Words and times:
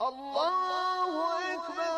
Allahu 0.00 1.20
ekber, 1.52 1.96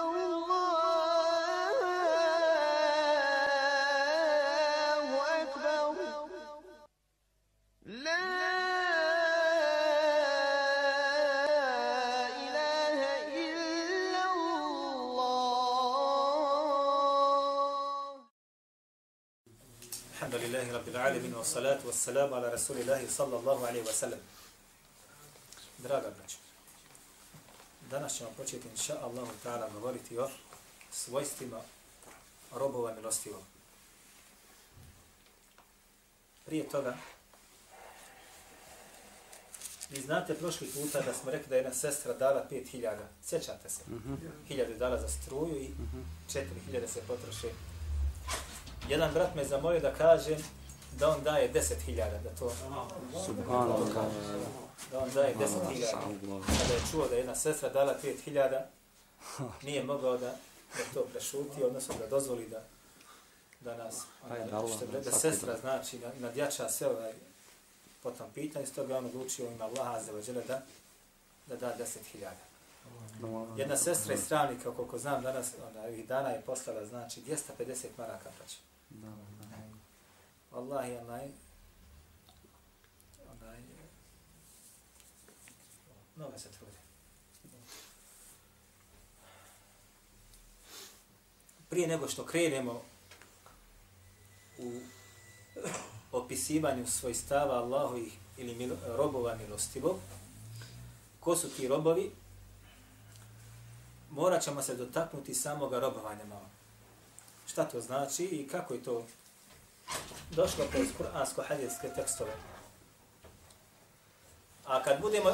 Allahu 4.38 5.18
ekber. 5.40 5.94
La 7.86 8.24
ilahe 12.44 13.14
illa 13.44 14.22
Allah. 14.30 15.28
الحمد 20.14 20.34
لله 20.34 20.66
رب 20.78 20.88
العالمين 20.88 21.34
والصلاة 21.34 21.80
والسلام 21.86 22.34
على 22.34 22.48
رسول 22.54 22.76
الله 22.78 23.06
صلى 23.10 23.36
الله 23.36 23.58
عليه 23.66 23.82
وسلم 23.82 24.20
Draga 25.82 26.10
braćo, 26.10 26.38
danas 28.08 28.18
ćemo 28.18 28.30
početi, 28.36 28.68
inša 28.68 28.94
Allahu 29.02 29.32
ta'ala, 29.44 29.72
govoriti 29.72 30.18
o 30.18 30.28
svojstvima 30.90 31.60
robova 32.54 32.94
milostivog. 32.94 33.42
Prije 36.46 36.68
toga, 36.68 36.96
vi 39.90 40.00
znate 40.00 40.34
prošli 40.34 40.66
puta 40.66 41.00
da 41.00 41.14
smo 41.14 41.30
rekli 41.30 41.48
da 41.48 41.54
je 41.54 41.58
jedna 41.58 41.74
sestra 41.74 42.14
dala 42.14 42.46
5000, 42.50 42.96
sjećate 43.24 43.70
se? 43.70 43.82
Mm 43.88 44.20
-hmm. 44.48 44.78
dala 44.78 45.00
za 45.00 45.08
struju 45.08 45.62
i 45.62 45.70
4000 46.28 46.86
se 46.88 47.00
potroše. 47.06 47.48
Jedan 48.88 49.12
brat 49.14 49.34
me 49.34 49.44
zamolio 49.44 49.80
da 49.80 49.94
kažem 49.94 50.38
da 50.98 51.08
on 51.08 51.22
daje 51.24 51.52
10.000, 51.52 51.96
da 52.22 52.30
to... 52.38 52.52
Subhanallah. 53.26 53.88
Da 54.92 54.98
on 54.98 55.10
daje 55.14 55.34
10.000. 55.36 55.92
Kada 56.46 56.74
je 56.74 56.80
čuo 56.90 57.08
da 57.08 57.14
je 57.14 57.18
jedna 57.20 57.34
sestra 57.34 57.68
dala 57.68 57.94
5.000, 58.26 58.60
nije 59.66 59.84
mogao 59.84 60.16
da, 60.18 60.26
da 60.76 60.82
to 60.94 61.04
prešuti, 61.12 61.64
odnosno 61.64 61.94
da 61.98 62.06
dozvoli 62.06 62.48
da 62.48 62.62
da 63.60 63.76
nas, 63.76 64.02
Allah 64.52 64.76
što 64.76 64.84
nas 64.86 65.04
da 65.04 65.10
sačuva. 65.12 65.18
sestra 65.20 65.56
znači 65.60 65.98
nad- 65.98 66.20
nadjača 66.20 66.68
sve 66.68 66.86
ovaj 66.86 67.12
po 68.02 68.10
tom 68.10 68.26
pitanju, 68.34 68.66
stoga 68.66 68.98
on 68.98 69.06
odlučio 69.06 69.46
ima 69.46 69.64
Allaha 69.64 70.02
za 70.02 70.12
vađele 70.12 70.42
da, 70.44 70.62
da 71.46 71.56
da 71.56 71.74
10.000. 71.78 72.30
Jedna 73.58 73.76
sestra 73.76 74.14
iz 74.14 74.20
Stravnika, 74.24 74.74
koliko 74.74 74.98
znam 74.98 75.22
danas, 75.22 75.52
ona, 75.70 75.80
ovih 75.86 76.06
dana 76.08 76.28
je 76.28 76.40
poslala, 76.40 76.86
znači, 76.86 77.20
250 77.22 77.86
maraka 77.98 78.30
praća. 78.38 78.56
Wallahi, 80.58 80.98
onaj, 80.98 81.28
onaj, 83.30 83.58
mnogo 86.16 86.38
se 86.38 86.48
trudi. 86.50 86.78
Prije 91.70 91.88
nego 91.88 92.08
što 92.08 92.26
krenemo 92.26 92.82
u 94.58 94.80
opisivanju 96.12 96.86
svojstava 96.86 97.54
Allahovih 97.54 98.12
ili 98.38 98.54
milo, 98.54 98.76
robova 98.86 99.36
milostivog, 99.36 99.96
ko 101.20 101.36
su 101.36 101.48
ti 101.50 101.68
robovi, 101.68 102.10
morat 104.10 104.42
ćemo 104.42 104.62
se 104.62 104.76
dotaknuti 104.76 105.34
samoga 105.34 105.78
robovanja 105.80 106.24
malo. 106.24 106.48
Šta 107.46 107.64
to 107.64 107.80
znači 107.80 108.24
i 108.24 108.48
kako 108.48 108.74
je 108.74 108.82
to 108.82 109.06
došlo 110.30 110.64
kroz 110.72 110.86
kuransko-hadijske 110.98 111.94
tekstove. 111.94 112.30
A 114.66 114.82
kad 114.82 115.00
budemo 115.00 115.30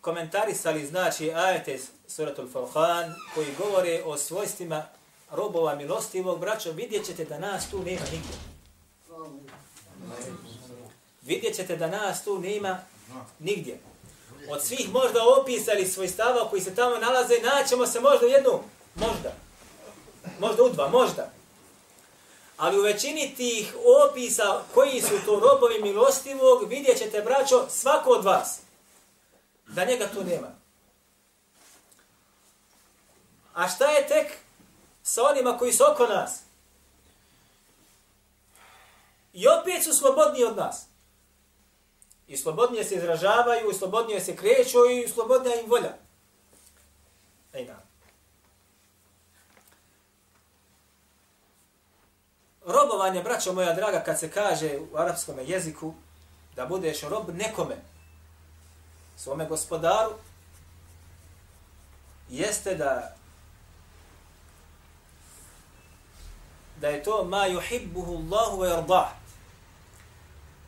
komentarisali, 0.00 0.86
znači, 0.86 1.32
ajete 1.32 1.78
suratul 2.08 2.48
Furqan, 2.52 3.14
koji 3.34 3.54
govore 3.58 4.02
o 4.04 4.16
svojstvima 4.16 4.86
robova 5.30 5.74
milostivog, 5.74 6.40
braćo, 6.40 6.72
vidjet 6.72 7.06
ćete 7.06 7.24
da 7.24 7.38
nas 7.38 7.70
tu 7.70 7.78
nema 7.78 8.04
nigdje. 8.12 8.36
Vidjet 11.22 11.56
ćete 11.56 11.76
da 11.76 11.86
nas 11.86 12.24
tu 12.24 12.38
nema 12.38 12.78
nigdje. 13.38 13.80
Od 14.48 14.64
svih 14.64 14.92
možda 14.92 15.20
opisali 15.40 15.86
svojstava 15.86 16.48
koji 16.50 16.62
se 16.62 16.74
tamo 16.74 16.96
nalaze, 16.96 17.34
naćemo 17.42 17.86
se 17.86 18.00
možda 18.00 18.26
u 18.26 18.28
jednu, 18.28 18.60
možda. 18.94 19.32
Možda 20.40 20.62
u 20.62 20.68
dva, 20.68 20.88
možda. 20.88 21.39
Ali 22.60 22.78
u 22.78 22.82
većini 22.82 23.34
tih 23.36 23.74
opisa 24.10 24.62
koji 24.74 25.02
su 25.02 25.14
to 25.26 25.40
robovi 25.40 25.82
milostivog, 25.82 26.68
vidjet 26.68 26.98
ćete, 26.98 27.22
braćo, 27.22 27.66
svako 27.68 28.10
od 28.10 28.24
vas. 28.24 28.60
Da 29.66 29.84
njega 29.84 30.08
tu 30.14 30.24
nema. 30.24 30.48
A 33.54 33.68
šta 33.68 33.90
je 33.90 34.08
tek 34.08 34.32
sa 35.02 35.22
onima 35.22 35.58
koji 35.58 35.72
su 35.72 35.84
oko 35.92 36.06
nas? 36.06 36.40
I 39.32 39.48
opet 39.48 39.84
su 39.84 39.94
slobodniji 39.94 40.44
od 40.44 40.56
nas. 40.56 40.86
I 42.26 42.36
slobodnije 42.36 42.84
se 42.84 42.94
izražavaju, 42.94 43.70
i 43.70 43.74
slobodnije 43.74 44.20
se 44.20 44.36
kreću, 44.36 44.78
i 44.90 45.08
slobodnija 45.08 45.60
im 45.60 45.70
volja. 45.70 45.94
Ej, 47.52 47.68
Robovanje, 52.72 53.22
braćo 53.22 53.52
moja 53.52 53.74
draga, 53.74 54.00
kad 54.00 54.18
se 54.18 54.30
kaže 54.30 54.78
u 54.92 54.96
arapskom 54.96 55.34
jeziku, 55.46 55.94
da 56.56 56.66
budeš 56.66 57.02
rob 57.02 57.30
nekome, 57.34 57.76
svome 59.16 59.46
gospodaru, 59.46 60.12
jeste 62.28 62.74
da 62.74 63.14
da 66.80 66.88
je 66.88 67.02
to 67.02 67.24
ma 67.24 67.48
yuhibbuhu 67.48 68.16
Allahu 68.16 68.62
wa 68.62 68.68
yardah. 68.68 69.08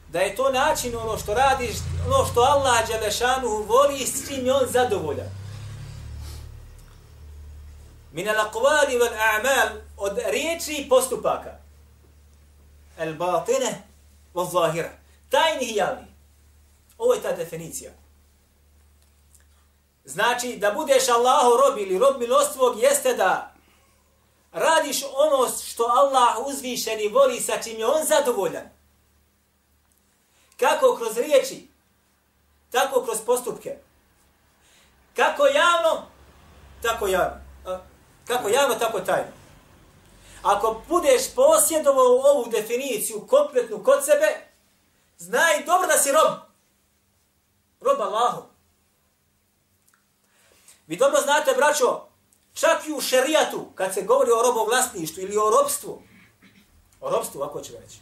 Da 0.09 0.21
je 0.21 0.37
to 0.37 0.53
način 0.53 0.97
ono 0.97 1.19
što 1.19 1.35
radiš, 1.35 1.77
ono 2.07 2.25
što 2.25 2.41
Allah 2.41 2.89
Đelešanuhu 2.89 3.63
voli 3.63 3.99
i 3.99 4.07
s 4.07 4.29
čim 4.29 4.49
on 4.55 4.69
zadovoljan. 4.69 5.29
Min 8.13 8.29
al-aqwali 8.29 8.99
wal 8.99 9.17
a'mal 9.17 9.81
od 9.97 10.19
riječi 10.31 10.73
i 10.73 10.89
postupaka. 10.89 11.62
Al-batine 12.99 13.83
wa 14.35 14.51
zahira. 14.51 14.91
Tajni 15.31 15.65
i 15.65 15.77
javni. 15.77 16.07
Ovo 16.99 17.15
je 17.15 17.23
ta 17.23 17.33
definicija. 17.33 17.93
Znači, 20.05 20.57
da 20.57 20.73
budeš 20.73 21.09
Allahu 21.09 21.51
rob 21.57 21.79
ili 21.79 21.99
rob 21.99 22.21
milostvog 22.21 22.79
jeste 22.79 23.15
da 23.15 23.55
radiš 24.53 25.03
ono 25.15 25.49
što 25.67 25.85
Allah 25.85 26.47
uzvišeni 26.47 27.09
voli 27.09 27.41
sa 27.41 27.53
čim 27.63 27.79
je 27.79 27.87
on 27.87 28.05
zadovoljan. 28.05 28.69
Kako 30.57 30.97
kroz 30.97 31.17
riječi, 31.17 31.69
tako 32.71 33.05
kroz 33.05 33.19
postupke. 33.27 33.79
Kako 35.17 35.47
javno, 35.47 36.07
tako 36.83 37.07
javno. 37.07 37.37
Kako 38.27 38.49
javno, 38.49 38.75
tako 38.75 39.01
tajno. 39.01 39.42
Ako 40.43 40.83
budeš 40.89 41.35
posjedovao 41.35 42.21
ovu 42.25 42.51
definiciju 42.51 43.27
kompletnu 43.27 43.85
kod 43.85 44.05
sebe, 44.05 44.47
znaj 45.19 45.65
dobro 45.67 45.87
da 45.87 45.99
si 45.99 46.13
rob. 46.13 46.39
Rob 47.81 48.01
Allahu. 48.01 48.43
Vi 50.87 50.97
dobro 50.97 51.21
znate, 51.21 51.55
braćo, 51.57 52.07
čak 52.55 52.87
i 52.89 52.93
u 52.93 53.01
šerijatu, 53.01 53.67
kad 53.75 53.95
se 53.95 54.03
govori 54.03 54.31
o 54.31 54.43
robovlasništvu 54.43 55.23
ili 55.23 55.37
o 55.37 55.51
robstvu, 55.51 56.03
o 57.01 57.11
robstvu, 57.11 57.43
ako 57.43 57.61
ću 57.61 57.73
reći, 57.73 57.99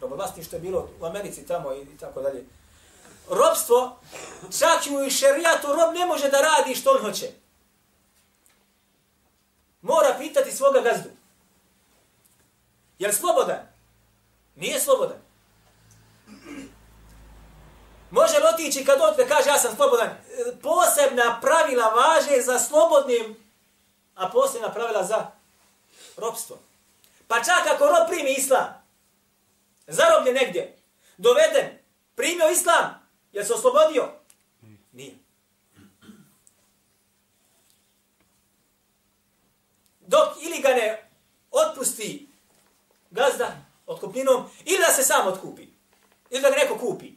robovlasništvo 0.00 0.56
je 0.56 0.60
bilo 0.60 0.88
u 1.00 1.04
Americi 1.04 1.46
tamo 1.46 1.74
i 1.74 1.98
tako 2.00 2.22
dalje, 2.22 2.46
robstvo, 3.30 3.96
čak 4.58 4.86
i 4.86 5.06
u 5.06 5.10
šerijatu, 5.10 5.66
rob 5.66 5.94
ne 5.94 6.06
može 6.06 6.28
da 6.28 6.40
radi 6.40 6.74
što 6.74 6.90
on 6.90 7.00
hoće. 7.00 7.32
Mora 9.82 10.16
pitati 10.18 10.52
svoga 10.52 10.80
gazdu. 10.80 11.08
Je 12.98 13.06
li 13.08 13.14
slobodan? 13.14 13.68
Nije 14.56 14.80
slobodan. 14.80 15.18
Može 18.10 18.38
li 18.38 18.44
otići 18.54 18.84
kad 18.84 19.00
on 19.00 19.16
da 19.16 19.26
kaže 19.26 19.48
ja 19.48 19.58
sam 19.58 19.76
slobodan? 19.76 20.08
E, 20.08 20.16
posebna 20.62 21.40
pravila 21.40 21.88
važe 21.88 22.42
za 22.42 22.58
slobodnim, 22.58 23.36
a 24.14 24.28
posebna 24.28 24.72
pravila 24.72 25.04
za 25.04 25.30
robstvo. 26.16 26.58
Pa 27.28 27.36
čak 27.36 27.74
ako 27.74 27.86
rob 27.86 28.08
primi 28.08 28.34
islam, 28.38 28.84
zarobljen 29.86 30.34
negdje, 30.34 30.78
doveden, 31.16 31.78
primio 32.14 32.48
islam, 32.48 33.08
je 33.32 33.44
se 33.44 33.54
oslobodio? 33.54 34.08
Nije. 34.92 35.14
Dok 40.00 40.28
ili 40.42 40.58
ga 40.58 40.68
ne 40.68 41.10
otpusti 41.50 42.31
gazda 43.12 43.56
otkupninom 43.86 44.50
ili 44.64 44.78
da 44.86 44.92
se 44.92 45.02
sam 45.02 45.26
otkupi, 45.26 45.66
ili 46.30 46.42
da 46.42 46.50
ga 46.50 46.56
neko 46.56 46.78
kupi, 46.78 47.12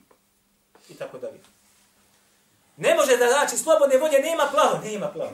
i 0.90 0.94
tako 0.94 1.18
dalje. 1.18 1.40
Ne 2.78 2.96
može 2.96 3.18
da 3.18 3.26
da 3.26 3.32
znači 3.32 3.58
slobodne 3.58 3.98
volje 3.98 4.20
nema 4.20 4.48
plavo, 4.52 4.80
nema 4.84 5.08
plavo. 5.08 5.32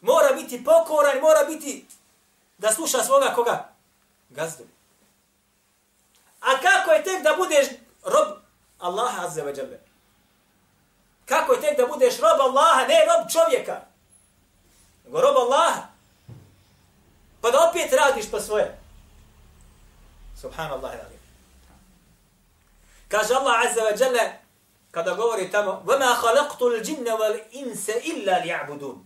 Mora 0.00 0.32
biti 0.32 0.64
pokoran, 0.64 1.20
mora 1.20 1.44
biti 1.48 1.86
da 2.58 2.72
sluša 2.72 3.04
svoga 3.04 3.32
koga? 3.34 3.68
Gazdu. 4.28 4.64
A 6.40 6.60
kako 6.60 6.90
je 6.90 7.04
tek 7.04 7.22
da 7.22 7.34
budeš 7.36 7.66
rob 8.04 8.38
Allaha 8.78 9.26
azza 9.26 9.42
wa 9.44 9.58
jalla? 9.58 9.76
Kako 11.26 11.52
je 11.52 11.60
tek 11.60 11.78
da 11.78 11.86
budeš 11.86 12.18
rob 12.18 12.40
Allaha, 12.40 12.86
ne 12.86 13.00
rob 13.04 13.30
čovjeka? 13.32 13.80
Nego 15.04 15.20
rob 15.20 15.36
Allaha. 15.36 15.82
Pa 17.40 17.50
da 17.50 17.68
opet 17.70 17.92
radiš 17.92 18.30
po 18.30 18.40
svoje. 18.40 18.85
Subhanallah. 20.41 20.91
Kaže 23.07 23.33
Allah 23.33 23.61
azza 23.65 23.81
wa 23.83 23.97
jalla, 23.97 24.31
kada 24.91 25.13
govori 25.13 25.51
tamo, 25.51 25.83
وَمَا 25.85 26.13
خَلَقْتُ 26.13 26.61
الْجِنَّ 26.61 27.07
وَالْإِنْسَ 27.07 27.89
إِلَّا 27.89 28.45
لِيَعْبُدُونَ 28.45 29.05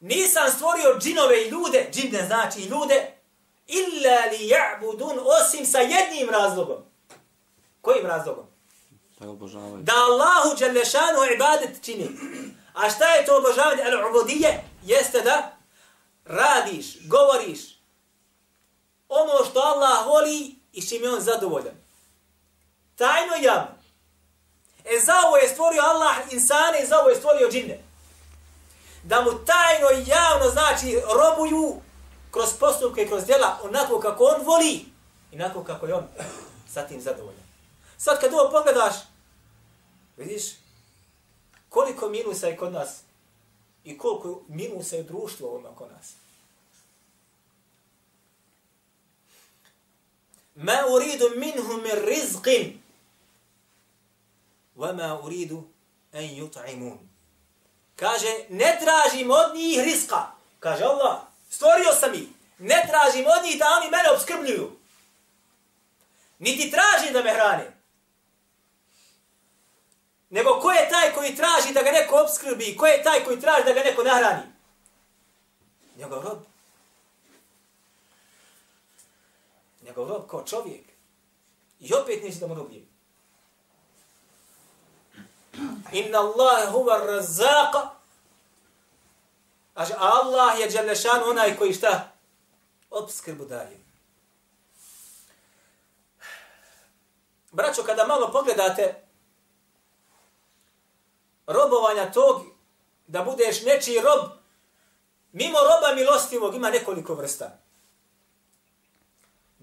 Nisam 0.00 0.50
stvorio 0.50 0.98
džinove 0.98 1.46
i 1.46 1.48
ljude, 1.48 1.88
džine 1.92 2.26
znači 2.26 2.60
i 2.60 2.64
ljude, 2.64 3.12
illa 3.66 4.24
li 4.30 4.48
ja'budun, 4.48 5.18
osim 5.40 5.66
sa 5.66 5.78
jednim 5.78 6.30
razlogom. 6.30 6.82
Kojim 7.80 8.06
razlogom? 8.06 8.46
Da 9.18 9.30
obožavaju. 9.30 9.76
Da 9.76 9.92
Allahu 9.94 10.56
Đalešanu 10.58 11.34
ibadet 11.34 11.84
čini. 11.84 12.08
A 12.74 12.90
šta 12.90 13.14
je 13.14 13.24
to 13.26 13.38
obožavanje? 13.38 13.82
Al-ubudije 13.82 14.60
jeste 14.84 15.20
da 15.20 15.56
radiš, 16.24 17.08
govoriš 17.08 17.73
ono 19.09 19.45
što 19.49 19.59
Allah 19.59 20.05
voli 20.07 20.55
i 20.73 20.81
s 20.81 20.89
čim 20.89 21.03
je 21.03 21.13
on 21.13 21.21
zadovoljan. 21.21 21.75
Tajno 22.95 23.33
javno. 23.41 23.75
E 24.85 24.99
za 25.05 25.13
ovo 25.27 25.37
je 25.37 25.49
stvorio 25.49 25.81
Allah 25.81 26.15
insane 26.31 26.83
i 26.83 26.87
za 26.87 26.99
ovo 26.99 27.09
je 27.09 27.15
stvorio 27.15 27.49
džinne. 27.51 27.79
Da 29.03 29.21
mu 29.21 29.31
tajno 29.45 29.87
i 29.91 30.09
javno 30.09 30.49
znači 30.51 31.01
robuju 31.13 31.75
kroz 32.31 32.53
postupke 32.59 33.01
i 33.01 33.07
kroz 33.07 33.25
djela 33.25 33.59
onako 33.63 33.99
kako 33.99 34.23
on 34.23 34.45
voli 34.45 34.85
i 35.31 35.35
onako 35.35 35.63
kako 35.63 35.85
je 35.85 35.93
on 35.93 36.07
sa 36.73 36.87
tim 36.87 37.01
zadovoljan. 37.01 37.43
Sad 37.97 38.19
kad 38.19 38.33
ovo 38.33 38.51
pogledaš, 38.51 38.95
vidiš 40.17 40.43
koliko 41.69 42.09
minusa 42.09 42.47
je 42.47 42.57
kod 42.57 42.73
nas 42.73 42.99
i 43.83 43.97
koliko 43.97 44.41
minusa 44.47 44.95
je 44.95 45.03
društvo 45.03 45.47
ovome 45.47 45.69
oko 45.69 45.85
nas. 45.85 46.24
Ma 50.55 50.85
uridu 50.89 51.29
minhum 51.35 51.83
min 51.83 51.95
rizqin 52.05 52.79
wa 54.75 54.93
ma 54.93 55.19
uridu 55.19 55.63
an 56.13 56.23
yut'imun. 56.23 56.97
Kaže, 57.95 58.45
ne 58.49 58.79
tražim 58.81 59.31
od 59.31 59.55
njih 59.55 59.79
rizqa. 59.79 60.31
Kaže 60.59 60.83
Allah, 60.83 61.21
stvorio 61.49 61.93
sam 61.99 62.13
ih. 62.13 62.27
Ne 62.59 62.87
tražim 62.89 63.25
od 63.27 63.43
njih 63.43 63.59
da 63.59 63.65
oni 63.79 63.89
mene 63.91 64.11
obskrbljuju. 64.11 64.71
Niti 66.39 66.71
tražim 66.71 67.13
da 67.13 67.23
me 67.23 67.33
hrane. 67.33 67.71
Nego 70.29 70.59
ko 70.59 70.71
je 70.71 70.89
taj 70.89 71.13
koji 71.13 71.35
traži 71.35 71.73
da 71.73 71.83
ga 71.83 71.91
neko 71.91 72.21
obskrbi? 72.21 72.77
Ko 72.77 72.87
je 72.87 73.03
taj 73.03 73.23
koji 73.23 73.41
traži 73.41 73.63
da 73.65 73.73
ga 73.73 73.83
neko 73.83 74.03
nahrani? 74.03 74.43
Njegov 75.97 76.23
rob. 76.23 76.37
Nego 79.85 80.05
rob 80.05 80.29
kao 80.29 80.43
čovjek. 80.43 80.83
I 81.79 81.93
opet 81.93 82.23
neće 82.23 82.39
da 82.39 82.47
mu 82.47 82.55
robije. 82.55 82.85
Inna 85.91 86.19
Allah 86.19 86.73
huwa 86.73 87.05
razzaq. 87.05 87.87
A 89.75 89.85
Allah 89.99 90.59
je 90.59 90.69
Đalešan 90.69 91.23
onaj 91.23 91.57
koji 91.57 91.73
šta? 91.73 92.11
Obskrbu 92.89 93.45
daje. 93.45 93.79
Braćo, 97.51 97.83
kada 97.83 98.07
malo 98.07 98.31
pogledate 98.31 99.01
robovanja 101.47 102.11
tog, 102.11 102.41
da 103.07 103.21
budeš 103.21 103.61
nečiji 103.61 104.01
rob, 104.01 104.31
mimo 105.31 105.57
roba 105.59 105.95
milostivog 105.95 106.55
ima 106.55 106.69
nekoliko 106.69 107.13
vrsta. 107.13 107.64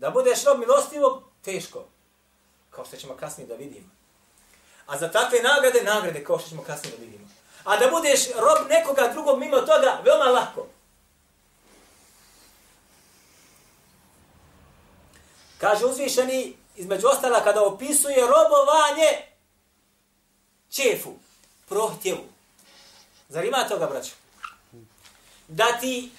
Da 0.02 0.10
budeš 0.10 0.44
rob 0.44 0.58
milostivog, 0.58 1.22
teško. 1.44 1.84
Kao 2.70 2.84
što 2.84 2.96
ćemo 2.96 3.16
kasnije 3.16 3.46
da 3.46 3.54
vidimo. 3.54 3.87
A 4.87 4.99
za 4.99 5.10
takve 5.10 5.38
nagrade, 5.43 5.82
nagrade, 5.82 6.25
kao 6.25 6.38
što 6.38 6.49
ćemo 6.49 6.62
kasnije 6.62 6.96
da 6.96 7.04
vidimo. 7.04 7.28
A 7.64 7.76
da 7.76 7.90
budeš 7.90 8.20
rob 8.28 8.69
nekoga 8.70 9.08
drugog 9.12 9.38
mimo 9.38 9.56
toga, 9.56 10.00
veoma 10.04 10.25
lako. 10.25 10.66
Kaže 15.58 15.87
uzvišeni, 15.87 16.56
između 16.76 17.06
ostala, 17.06 17.44
kada 17.44 17.62
opisuje 17.62 18.20
robovanje 18.20 19.10
čefu, 20.70 21.14
prohtjevu. 21.69 22.25
Zar 23.28 23.44
ima 23.44 23.69
toga, 23.69 23.87
braću? 23.87 24.12
Da 25.49 25.78
ti 25.81 26.10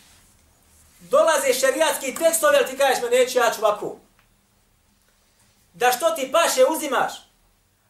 dolaze 1.09 1.53
šerijatski 1.53 2.15
tekstovi, 2.15 2.57
ali 2.57 2.67
ti 2.67 2.77
kažeš, 2.77 3.03
ma 3.03 3.09
neću 3.09 3.38
ja 3.38 3.51
ću 3.51 3.61
ovako. 3.61 3.97
Da 5.73 5.91
što 5.91 6.09
ti 6.09 6.31
paše 6.31 6.65
uzimaš, 6.65 7.13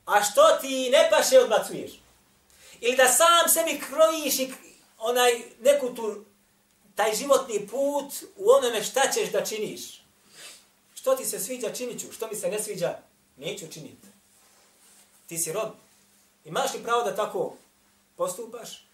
a 0.06 0.24
što 0.24 0.58
ti 0.62 0.90
ne 0.90 1.10
paše 1.12 1.40
odbacuješ. 1.40 1.92
Ili 2.80 2.98
da 2.98 3.08
sam 3.08 3.50
sebi 3.50 3.82
krojiš 3.90 4.40
i 4.40 4.54
onaj 4.98 5.42
neku 5.62 5.96
tu, 5.96 6.26
taj 6.96 7.16
životni 7.16 7.68
put 7.68 8.14
u 8.36 8.52
onome 8.52 8.84
šta 8.84 9.02
ćeš 9.14 9.32
da 9.32 9.46
činiš. 9.46 10.04
Što 10.96 11.16
ti 11.16 11.26
se 11.26 11.40
sviđa, 11.40 11.74
činit 11.74 12.02
ću. 12.02 12.12
Što 12.12 12.28
mi 12.28 12.36
se 12.36 12.50
ne 12.50 12.60
sviđa, 12.60 12.98
neću 13.38 13.68
činiti. 13.74 14.08
Ti 15.28 15.38
si 15.38 15.54
rob. 15.54 15.70
Imaš 16.46 16.74
li 16.74 16.84
pravo 16.84 17.04
da 17.04 17.16
tako 17.16 17.56
postupaš? 18.16 18.86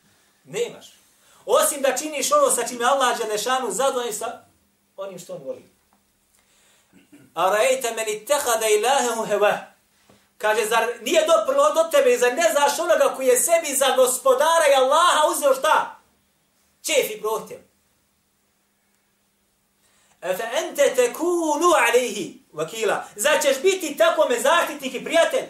Nemaš. 0.44 0.99
Osim 1.52 1.82
da 1.82 1.98
činiš 1.98 2.32
ono 2.32 2.52
sa 2.52 2.68
čime 2.68 2.86
Allah 2.86 3.18
Đelešanu 3.18 3.72
zadovolj 3.72 4.14
sa 4.14 4.42
onim 4.98 5.20
što 5.20 5.34
on 5.34 5.42
voli. 5.44 5.70
A 7.34 7.50
rajte 7.50 7.94
meni 7.96 8.26
tehada 8.26 8.68
ilahehu 8.68 9.26
heva. 9.26 9.58
Kaže, 10.38 10.66
zar 10.66 10.88
nije 11.02 11.26
doprlo 11.26 11.74
do 11.74 11.84
tebe, 11.92 12.18
zar 12.18 12.34
ne 12.34 12.50
znaš 12.52 12.80
onoga 12.80 13.16
koji 13.16 13.28
je 13.28 13.40
sebi 13.40 13.76
za 13.76 13.96
gospodara 13.96 14.66
i 14.72 14.76
Allaha 14.76 15.28
uzeo 15.36 15.56
šta? 15.56 16.00
Čef 16.82 17.12
i 17.12 17.22
prohtjev. 17.22 17.60
Efe 20.22 20.44
ente 20.54 20.94
te 20.96 21.14
kunu 21.14 21.70
alihi, 21.88 22.44
vakila. 22.54 23.06
Zar 23.16 23.42
ćeš 23.42 23.62
biti 23.62 23.98
tako 23.98 24.28
me 24.30 24.40
zaštitnik 24.40 24.94
i 24.94 25.04
prijatelj? 25.04 25.46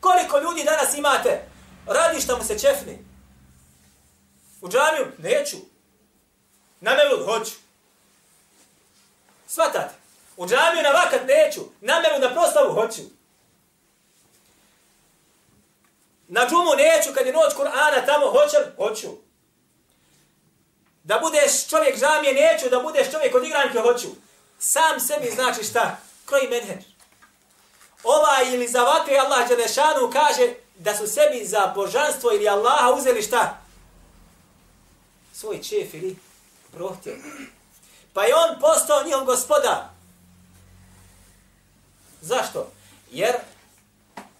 Koliko 0.00 0.38
ljudi 0.38 0.64
danas 0.64 0.94
imate? 0.94 1.48
Radi 1.86 2.20
šta 2.20 2.36
mu 2.36 2.44
se 2.44 2.58
čefni. 2.58 3.08
U 4.60 4.68
džamiju? 4.68 5.12
Neću. 5.18 5.56
Na 6.80 6.94
melud? 6.94 7.26
Hoću. 7.26 7.54
Svatate? 9.46 9.94
U 10.36 10.46
džamiju 10.46 10.82
na 10.82 10.90
vakat 10.90 11.20
neću. 11.26 11.60
Na 11.80 12.00
melud 12.00 12.20
na 12.20 12.30
proslavu? 12.34 12.74
Hoću. 12.74 13.02
Na 16.28 16.46
džumu 16.48 16.70
neću 16.76 17.14
kad 17.14 17.26
je 17.26 17.32
noć 17.32 17.54
Kur'ana 17.54 18.06
tamo? 18.06 18.26
Hoćem? 18.26 18.62
Hoću. 18.76 19.08
Da 21.02 21.18
budeš 21.18 21.68
čovjek 21.68 21.98
džamije? 21.98 22.34
Neću. 22.34 22.68
Da 22.68 22.80
budeš 22.80 23.10
čovjek 23.10 23.34
od 23.34 23.44
igranke? 23.44 23.80
Hoću. 23.80 24.08
Sam 24.58 25.00
sebi 25.00 25.30
znači 25.30 25.64
šta? 25.64 25.96
Kroji 26.26 26.48
menher. 26.48 26.78
Ova 28.04 28.36
ili 28.52 28.68
za 28.68 28.82
vakre 28.82 29.16
Allah 29.16 29.48
Đelešanu 29.48 30.10
kaže 30.12 30.54
da 30.78 30.94
su 30.96 31.06
sebi 31.06 31.44
za 31.44 31.72
božanstvo 31.74 32.32
ili 32.32 32.48
Allaha 32.48 32.90
uzeli 32.90 33.22
šta? 33.22 33.67
Svoj 35.40 35.62
čef 35.62 35.94
ili 35.94 36.16
prohtjev. 36.72 37.16
Pa 38.12 38.24
je 38.24 38.34
on 38.34 38.60
postao 38.60 39.04
njihov 39.04 39.24
gospoda. 39.24 39.90
Zašto? 42.20 42.70
Jer 43.10 43.34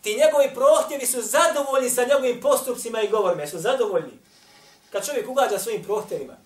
ti 0.03 0.17
njegovi 0.17 0.55
prohtjevi 0.55 1.07
su 1.07 1.23
zadovoljni 1.23 1.91
sa 1.91 2.05
njegovim 2.05 2.41
postupcima 2.41 3.03
i 3.03 3.09
govorima. 3.09 3.47
Su 3.47 3.59
zadovoljni. 3.59 4.19
Kad 4.93 5.07
čovjek 5.07 5.29
ugađa 5.29 5.59
svojim 5.59 5.85
prohtjevima. 5.85 6.37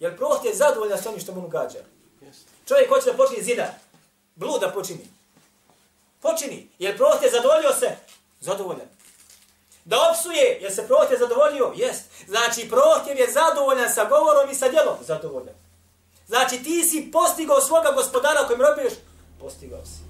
Jer 0.00 0.16
prohtjev 0.16 0.54
zadovoljna 0.54 0.96
sa 0.96 1.08
onim 1.08 1.20
što 1.20 1.34
mu 1.34 1.46
ugađa. 1.46 1.78
Čovjek 2.68 2.88
hoće 2.88 3.10
da 3.10 3.16
počini 3.16 3.42
zina. 3.42 3.66
Blud 4.34 4.60
da 4.60 4.72
počini. 4.72 5.08
Počini. 6.20 6.68
Jer 6.78 6.96
prohtjev 6.96 7.30
zadovoljio 7.32 7.72
se? 7.72 7.96
Zadovoljan. 8.40 8.93
Da 9.84 9.96
opsuje, 10.10 10.58
jer 10.60 10.74
se 10.74 10.86
prohtjev 10.86 11.18
zadovoljio? 11.18 11.72
Jest. 11.76 12.04
Znači, 12.28 12.68
prohtjev 12.68 13.18
je 13.18 13.32
zadovoljan 13.32 13.92
sa 13.92 14.04
govorom 14.04 14.50
i 14.50 14.54
sa 14.54 14.68
djelom? 14.68 14.96
Zadovoljan. 15.00 15.54
Znači, 16.26 16.62
ti 16.62 16.82
si 16.82 17.10
postigao 17.12 17.60
svoga 17.60 17.90
gospodara 17.90 18.46
kojim 18.46 18.62
robiješ? 18.62 18.92
Postigao 19.40 19.84
si. 19.84 20.04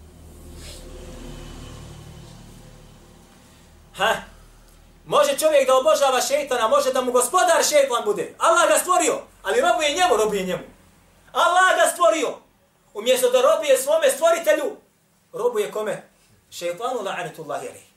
Ha, 3.96 4.14
Može 5.06 5.38
čovjek 5.38 5.66
da 5.66 5.76
obožava 5.76 6.20
šeitana, 6.20 6.68
može 6.68 6.92
da 6.92 7.00
mu 7.00 7.12
gospodar 7.12 7.64
šeitan 7.64 8.04
bude. 8.04 8.34
Allah 8.38 8.68
ga 8.68 8.78
stvorio, 8.78 9.22
ali 9.42 9.60
robuje 9.60 9.92
njemu, 9.92 10.16
robuje 10.16 10.42
njemu. 10.42 10.62
Allah 11.32 11.76
ga 11.76 11.90
stvorio. 11.92 12.38
Umjesto 12.94 13.30
da 13.30 13.42
robuje 13.42 13.78
svome 13.78 14.10
stvoritelju, 14.10 14.76
robuje 15.32 15.72
kome? 15.72 16.02
Šeitanu 16.50 17.00
la'anetullahi 17.00 17.68
alaihi. 17.68 17.93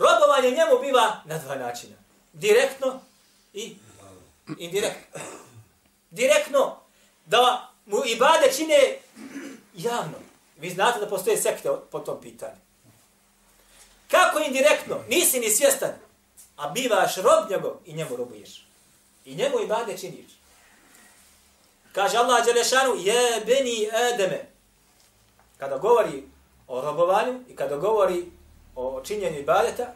Robovanje 0.00 0.50
njemu 0.50 0.80
biva 0.80 1.22
na 1.24 1.38
dva 1.38 1.54
načina. 1.54 1.96
Direktno 2.32 3.00
i 3.52 3.76
indirektno. 4.58 5.20
Direktno 6.10 6.76
da 7.26 7.70
mu 7.86 8.02
ibade 8.06 8.52
čine 8.56 8.98
javno. 9.74 10.18
Vi 10.56 10.70
znate 10.70 11.00
da 11.00 11.06
postoje 11.06 11.36
sekte 11.36 11.68
po 11.90 11.98
tom 11.98 12.20
pitanju. 12.20 12.60
Kako 14.10 14.38
indirektno? 14.38 14.96
Nisi 15.08 15.40
ni 15.40 15.50
svjestan. 15.50 15.92
A 16.56 16.68
bivaš 16.68 17.16
rob 17.16 17.50
njegov 17.50 17.72
i 17.84 17.92
njemu 17.92 18.16
robuješ. 18.16 18.66
I 19.24 19.34
njemu 19.34 19.60
ibade 19.60 19.98
činiš. 19.98 20.30
Kaže 21.92 22.16
Allah 22.16 22.44
Đelešanu, 22.44 22.94
je 22.98 23.42
beni 23.46 23.90
Ademe. 23.92 24.46
Kada 25.58 25.78
govori 25.78 26.22
o 26.68 26.80
robovanju 26.80 27.44
i 27.48 27.56
kada 27.56 27.76
govori 27.76 28.39
o 28.80 29.02
činjenju 29.04 29.40
ibadeta, 29.40 29.94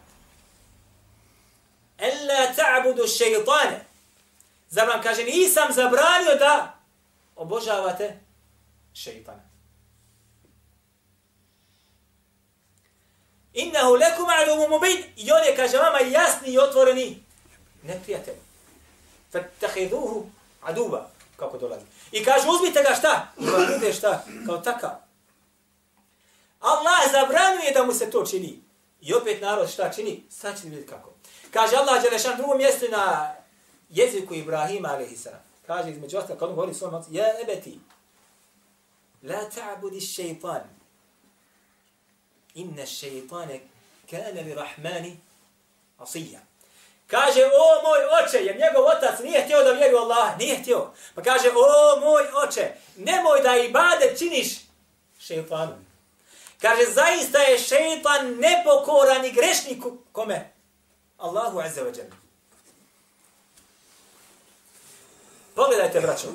Ella 1.98 2.54
ta'budu 2.56 3.06
šeitane. 3.06 3.84
Zar 4.70 4.88
vam 4.88 5.02
kaže, 5.02 5.24
nisam 5.24 5.72
zabranio 5.72 6.34
da 6.38 6.78
obožavate 7.36 8.20
šeitana. 8.94 9.42
Innehu 13.52 13.94
lekum 13.94 14.26
alumu 14.28 14.68
mubin. 14.68 15.04
I 15.16 15.32
on 15.32 15.44
je, 15.44 15.56
kaže 15.56 15.78
vama, 15.78 15.98
jasni 15.98 16.48
i 16.48 16.58
otvoreni 16.58 17.22
neprijatelj. 17.82 18.36
Fattahiduhu 19.32 20.26
aduba. 20.62 21.10
Kako 21.36 21.58
dolazi. 21.58 21.84
I 22.12 22.24
kaže, 22.24 22.48
uzmite 22.48 22.82
ga 22.82 22.94
šta? 22.94 23.32
I 23.38 23.46
vam 23.46 23.66
bude 23.74 23.92
šta? 23.92 24.24
Kao 24.46 24.58
takav. 24.58 24.90
Allah 26.60 27.12
zabranuje 27.12 27.70
da 27.74 27.84
mu 27.84 27.92
se 27.92 28.10
to 28.10 28.26
čini. 28.26 28.63
I 29.04 29.14
opet 29.14 29.42
narod 29.42 29.70
šta 29.70 29.92
čini? 29.92 30.24
Sad 30.30 30.56
ćete 30.56 30.68
vidjeti 30.68 30.90
kako. 30.90 31.10
Kaže 31.50 31.76
Allah 31.76 32.02
Đelešan 32.02 32.36
drugom 32.36 32.58
mjestu 32.58 32.86
na 32.90 33.34
jeziku 33.88 34.34
Ibrahima 34.34 34.88
a.s. 34.88 35.26
Kaže 35.66 35.90
između 35.90 36.18
ostalo, 36.18 36.38
kad 36.38 36.48
on 36.48 36.54
govori 36.54 36.74
svom 36.74 36.94
ocu, 36.94 37.08
Ja 37.10 37.24
ebeti, 37.42 37.80
la 39.22 39.50
ta'budi 39.50 40.14
šeitan, 40.14 40.62
inna 42.54 42.86
šeitane 42.86 43.60
kane 44.10 44.42
li 44.42 44.54
rahmani 44.54 45.16
asija. 45.98 46.40
Kaže, 47.06 47.44
o 47.44 47.82
moj 47.82 48.24
oče, 48.24 48.38
jer 48.44 48.56
njegov 48.58 48.86
otac 48.86 49.20
nije 49.20 49.42
htio 49.44 49.64
da 49.64 49.72
vjeri 49.72 49.94
u 49.94 49.98
Allah, 49.98 50.38
nije 50.38 50.58
htio. 50.58 50.90
Pa 51.14 51.22
kaže, 51.22 51.48
o 51.48 52.00
moj 52.00 52.22
oče, 52.46 52.72
nemoj 52.96 53.42
da 53.42 53.56
ibade 53.56 54.14
činiš 54.18 54.48
šeitanu. 55.18 55.83
Kaže, 56.60 56.92
zaista 56.92 57.38
je 57.38 57.58
šeitan 57.58 58.36
nepokoran 58.36 59.24
i 59.24 59.32
grešnik 59.32 59.84
kome? 60.12 60.52
Allahu 61.18 61.60
azza 61.60 61.82
wa 61.82 61.98
jalla. 61.98 62.16
Pogledajte, 65.54 66.00
braćo. 66.00 66.28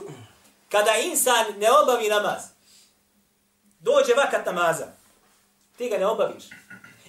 Kada 0.69 0.91
insan 0.95 1.45
ne 1.57 1.67
obavi 1.71 2.09
namaz, 2.09 2.41
dođe 3.79 4.13
vakat 4.13 4.45
namaza, 4.45 4.87
ti 5.77 5.89
ga 5.89 5.97
ne 5.97 6.07
obaviš. 6.07 6.43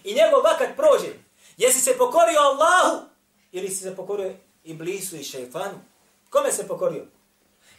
I 0.05 0.14
njegov 0.14 0.43
vakat 0.45 0.76
prođe. 0.76 1.12
Jesi 1.57 1.81
se 1.81 1.99
pokorio 1.99 2.40
Allahu 2.40 3.07
ili 3.52 3.69
si 3.69 3.83
se 3.83 3.97
pokorio 3.97 4.33
Iblisu 4.64 5.17
i 5.17 5.25
šeitanu? 5.25 5.81
Kome 6.31 6.52
se 6.52 6.69
pokorio? 6.69 7.07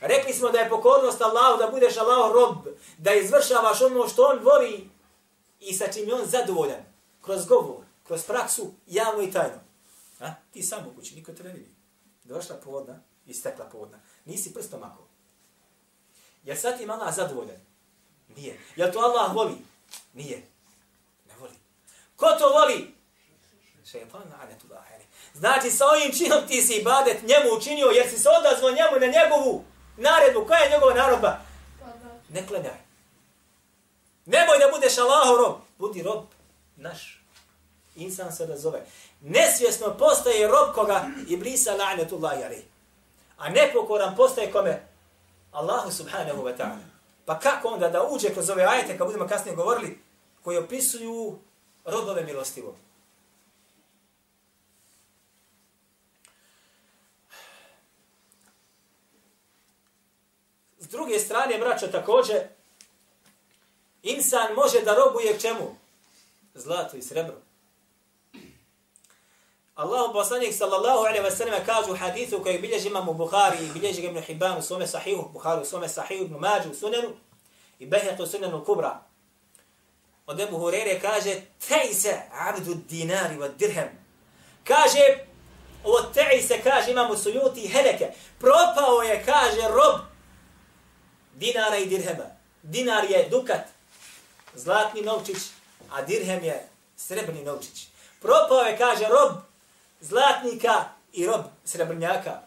Rekli 0.01 0.33
smo 0.33 0.49
da 0.49 0.59
je 0.59 0.69
pokornost 0.69 1.21
Allahu, 1.21 1.57
da 1.57 1.67
budeš 1.67 1.97
Allahu 1.97 2.33
rob, 2.33 2.57
da 2.97 3.13
izvršavaš 3.13 3.81
ono 3.81 4.07
što 4.07 4.23
on 4.23 4.39
voli 4.43 4.89
i 5.61 5.73
sa 5.73 5.85
čim 5.93 6.07
je 6.07 6.15
on 6.15 6.25
zadovoljan. 6.25 6.83
Kroz 7.21 7.45
govor, 7.45 7.85
kroz 8.03 8.23
praksu, 8.23 8.73
javno 8.87 9.23
i 9.23 9.31
tajno. 9.31 9.59
A? 10.19 10.33
Ti 10.53 10.63
sam 10.63 10.87
u 10.87 10.95
kući, 10.95 11.15
niko 11.15 11.31
te 11.31 11.43
ne 11.43 11.53
vidi. 11.53 11.69
Došla 12.23 12.55
povodna, 12.55 12.99
istekla 13.25 13.65
povodna. 13.65 13.99
Nisi 14.25 14.53
prstom 14.53 14.83
ako. 14.83 15.07
Jel 16.43 16.57
sad 16.57 16.77
ti 16.77 16.89
Allah 16.89 17.15
zadovoljan? 17.15 17.59
Nije. 18.35 18.59
Jel 18.75 18.91
to 18.91 18.99
Allah 18.99 19.35
voli? 19.35 19.55
Nije. 20.13 20.37
Ne 21.27 21.35
voli. 21.39 21.55
Ko 22.15 22.25
to 22.39 22.49
voli? 22.49 22.95
Šeitan 23.85 24.21
laheri. 24.69 25.05
Znači 25.33 25.71
sa 25.71 25.85
ovim 25.85 26.11
činom 26.17 26.47
ti 26.47 26.61
si 26.61 26.73
ibadet 26.73 27.23
njemu 27.23 27.57
učinio 27.57 27.85
jer 27.85 28.09
si 28.09 28.19
se 28.19 28.29
odazvao 28.29 28.71
njemu 28.71 28.99
na 28.99 29.05
njegovu 29.05 29.63
naredbu. 29.97 30.45
Koja 30.47 30.59
je 30.59 30.71
njegova 30.71 30.93
narodba? 30.93 31.39
Ne 32.29 32.47
klanjaj. 32.47 32.90
Nemoj 34.31 34.59
da 34.59 34.71
budeš 34.71 34.97
Allahov 34.97 35.37
rob. 35.37 35.55
Budi 35.77 36.03
rob 36.03 36.23
naš. 36.75 37.23
Insan 37.95 38.31
se 38.31 38.45
da 38.45 38.57
zove. 38.57 38.85
Nesvjesno 39.21 39.97
postaje 39.97 40.47
rob 40.47 40.75
koga 40.75 41.05
Iblisa 41.27 41.71
la'netullahi 41.71 42.45
alaih. 42.45 42.63
A 43.37 43.49
nepokoran 43.49 44.15
postaje 44.15 44.51
kome? 44.51 44.87
Allahu 45.51 45.91
subhanahu 45.91 46.43
wa 46.43 46.57
ta'ala. 46.57 46.85
Pa 47.25 47.39
kako 47.39 47.67
onda 47.67 47.89
da 47.89 48.03
uđe 48.03 48.33
kroz 48.33 48.49
ove 48.49 48.63
ajete, 48.63 48.97
kad 48.97 49.07
budemo 49.07 49.27
kasnije 49.27 49.55
govorili, 49.55 49.99
koji 50.43 50.57
opisuju 50.57 51.39
robove 51.85 52.23
milostivo? 52.23 52.75
S 60.79 60.87
druge 60.87 61.19
strane, 61.19 61.57
braćo, 61.57 61.87
također, 61.87 62.37
insan 64.03 64.53
može 64.55 64.81
da 64.81 64.95
robuje 64.95 65.39
čemu? 65.39 65.75
Zlato 66.53 66.97
i 66.97 67.01
srebro. 67.01 67.35
Allahu 69.75 70.13
poslanik 70.13 70.53
sallallahu 70.53 70.99
alejhi 70.99 71.23
ve 71.23 71.31
sellem 71.31 71.65
kaže 71.65 71.91
u 71.91 71.95
hadisu 71.95 72.43
koji 72.43 72.59
bilježi 72.59 72.87
imam 72.87 73.17
Buhari 73.17 73.65
i 73.65 73.71
bilježi 73.73 74.01
Ibn 74.01 74.21
Hibban 74.21 74.57
u 74.57 74.61
svome 74.61 74.87
sahihu, 74.87 75.29
Buhari 75.33 75.61
u 75.61 75.65
svome 75.65 75.89
sahihu, 75.89 76.23
Ibn 76.23 76.35
Mađu 76.35 76.71
u 76.71 76.75
sunanu 76.75 77.09
i 77.79 77.85
Behjat 77.85 78.19
u 78.19 78.27
sunanu 78.27 78.65
kubra. 78.65 79.03
Od 80.27 80.39
Ebu 80.39 80.57
Hurere 80.57 80.99
kaže, 80.99 81.41
tejse 81.67 82.21
abdu 82.31 82.73
dinari 82.89 83.35
wa 83.35 83.49
dirhem. 83.57 83.89
Kaže, 84.63 84.99
ovo 85.83 86.01
tejse, 86.13 86.61
kaže 86.63 86.91
imam 86.91 87.17
Suyuti 87.17 87.23
sujuti 87.23 87.67
heleke, 87.67 88.11
propao 88.39 89.01
je, 89.01 89.23
kaže, 89.25 89.67
rob 89.67 89.99
dinara 91.35 91.77
i 91.77 91.85
dirhema. 91.85 92.25
Dinar 92.63 93.03
je 93.11 93.27
dukat, 93.29 93.67
zlatni 94.53 95.01
novčić, 95.01 95.37
a 95.91 96.01
dirhem 96.01 96.43
je 96.43 96.67
srebrni 96.97 97.43
novčić. 97.43 97.87
Propao 98.21 98.59
je, 98.59 98.77
kaže, 98.77 99.05
rob 99.05 99.31
zlatnika 100.01 100.85
i 101.13 101.25
rob 101.25 101.41
srebrnjaka. 101.65 102.41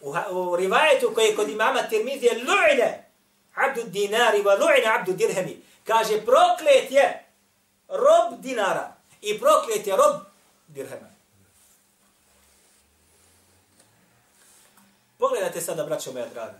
U, 0.00 0.14
u 0.30 0.56
rivajetu 0.56 1.12
koji 1.14 1.26
je 1.26 1.36
kod 1.36 1.48
imama 1.48 1.82
Tirmidije 1.82 2.44
lu'ine 2.44 3.08
abdu 3.54 3.82
dinari 3.84 4.42
wa 4.42 4.58
lu'ine 4.58 4.98
abdu 4.98 5.12
dirhemi. 5.12 5.62
Kaže 5.84 6.24
proklet 6.24 6.90
je 6.90 7.24
rob 7.88 8.40
dinara 8.40 8.96
i 9.20 9.40
proklet 9.40 9.86
je 9.86 9.96
rob 9.96 10.20
dirhema. 10.68 11.08
Pogledajte 15.18 15.60
sada, 15.60 15.84
braćo 15.84 16.12
moja 16.12 16.28
draga. 16.28 16.58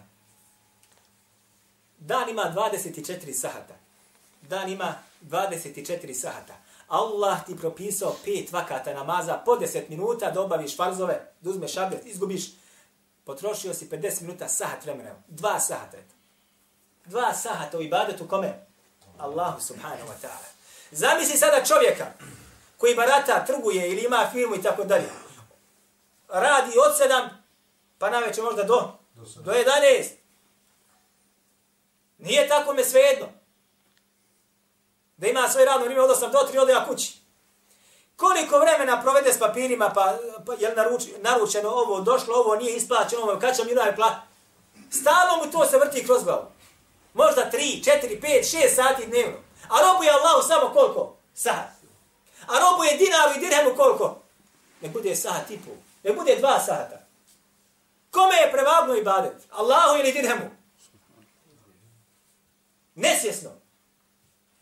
Dan 1.99 2.29
ima 2.29 2.53
24 2.57 3.33
sahata. 3.33 3.75
Dan 4.49 4.69
ima 4.69 4.95
24 5.23 6.15
sahata. 6.15 6.55
Allah 6.89 7.45
ti 7.47 7.57
propisao 7.57 8.17
pet 8.25 8.53
vakata 8.53 8.95
namaza 8.95 9.43
po 9.45 9.57
10 9.57 9.89
minuta 9.89 10.31
da 10.31 10.41
obaviš 10.41 10.77
farzove, 10.77 11.33
da 11.41 11.51
uzmeš 11.51 11.77
abdest, 11.77 12.07
izgubiš, 12.07 12.51
potrošio 13.25 13.75
si 13.75 13.89
50 13.89 14.23
minuta 14.23 14.49
sahat 14.49 14.85
vremena. 14.85 15.11
Dva 15.29 15.61
sahata. 15.61 15.97
Dva 17.05 17.35
sahata 17.35 17.79
u 17.79 17.83
ibadetu 17.83 18.29
kome? 18.29 18.67
Allahu 19.19 19.61
subhanahu 19.61 20.09
wa 20.09 20.17
ta'ala. 20.23 20.49
Zamisli 20.91 21.39
sada 21.39 21.65
čovjeka 21.65 22.07
koji 22.77 22.95
barata, 22.95 23.45
trguje 23.45 23.91
ili 23.91 24.05
ima 24.05 24.29
firmu 24.33 24.55
i 24.55 24.63
tako 24.63 24.85
dalje. 24.85 25.09
Radi 26.29 26.73
od 26.87 27.09
7 27.11 27.29
pa 27.99 28.11
na 28.11 28.19
večer 28.19 28.45
možda 28.45 28.63
do, 28.63 28.99
do 29.45 29.53
11. 29.53 30.09
Nije 32.19 32.49
tako 32.49 32.73
me 32.73 32.85
svejedno 32.85 33.38
da 35.19 35.27
ima 35.27 35.49
svoje 35.49 35.67
radno 35.67 35.85
vrijeme 35.85 36.05
od 36.05 36.11
8 36.11 36.31
do 36.33 36.39
3 36.53 36.59
ode 36.59 36.73
ja 36.73 36.87
kući. 36.87 37.13
Koliko 38.17 38.59
vremena 38.59 39.03
provede 39.03 39.33
s 39.33 39.39
papirima, 39.39 39.91
pa, 39.95 40.19
pa 40.47 40.53
je 40.55 40.75
naruč, 40.77 41.03
naručeno 41.23 41.69
ovo, 41.69 42.01
došlo 42.01 42.35
ovo, 42.35 42.57
nije 42.57 42.77
isplaćeno 42.77 43.23
ovo, 43.23 43.41
kad 43.41 43.57
će 43.57 43.65
mi 43.65 43.71
je 43.71 43.97
pla... 43.97 44.21
Stalo 44.91 45.45
mu 45.45 45.53
to 45.53 45.67
se 45.67 45.79
vrti 45.79 46.07
kroz 46.07 46.25
glavu. 46.25 46.47
Možda 47.15 47.51
3, 47.53 47.85
4, 47.85 48.21
5, 48.21 48.57
6 48.57 48.75
sati 48.75 49.07
dnevno. 49.07 49.37
A 49.69 49.77
robuje 49.83 50.11
Allahu 50.11 50.49
samo 50.49 50.73
koliko? 50.75 51.17
Sat. 51.35 51.69
A 52.47 52.53
robuje 52.59 52.97
dinaru 52.97 53.33
i 53.37 53.41
dirhemu 53.41 53.77
koliko? 53.77 54.29
ne 54.81 54.89
bude 54.89 55.17
sahat 55.17 55.51
i 55.51 55.59
pol, 55.59 55.77
ne 56.03 56.13
bude 56.13 56.37
dva 56.37 56.61
sata. 56.61 57.01
Kome 58.11 58.37
je 58.37 58.53
prevagno 58.53 58.95
ibadet? 58.95 59.37
Allahu 59.51 59.99
ili 59.99 60.13
dirhemu? 60.13 60.51
Nesvjesno. 62.95 63.51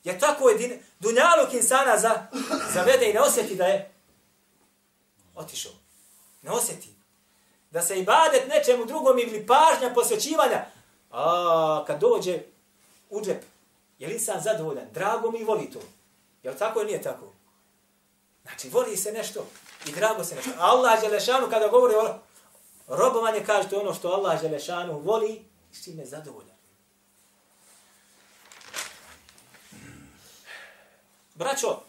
Jer 0.06 0.20
tako 0.20 0.48
je 0.48 0.82
dunjaluk 1.00 1.52
insana 1.52 1.98
za, 1.98 2.26
zavede 2.74 3.10
i 3.10 3.12
ne 3.12 3.20
osjeti 3.20 3.54
da 3.54 3.64
je 3.64 3.92
otišao. 5.34 5.72
Ne 6.42 6.50
osjeti. 6.50 6.88
Da 7.70 7.82
se 7.82 7.98
ibadet 7.98 8.48
nečemu 8.48 8.84
drugom 8.84 9.18
ili 9.18 9.46
pažnja 9.46 9.94
posvećivanja. 9.94 10.64
A 11.10 11.84
kad 11.86 12.00
dođe 12.00 12.42
u 13.10 13.20
džep, 13.20 13.42
je 13.98 14.08
li 14.08 14.14
insan 14.14 14.40
zadovoljan? 14.40 14.86
Drago 14.92 15.30
mi 15.30 15.44
voli 15.44 15.70
to. 15.70 15.80
Je 16.42 16.50
li 16.50 16.58
tako 16.58 16.80
ili 16.80 16.86
nije 16.86 17.02
tako? 17.02 17.32
Znači, 18.42 18.68
voli 18.68 18.96
se 18.96 19.12
nešto 19.12 19.46
i 19.86 19.92
drago 19.92 20.24
se 20.24 20.34
nešto. 20.34 20.50
Allah 20.58 21.00
Želešanu, 21.00 21.50
kada 21.50 21.68
govori 21.68 21.94
o 21.94 22.18
robovanje, 22.88 23.44
kaže 23.46 23.68
to 23.68 23.80
ono 23.80 23.94
što 23.94 24.08
Allah 24.08 24.40
Želešanu 24.40 24.98
voli 24.98 25.44
i 25.72 25.74
s 25.74 25.84
čime 25.84 26.02
je 26.02 26.06
zadovoljan. 26.06 26.55
Braćo, 31.35 31.79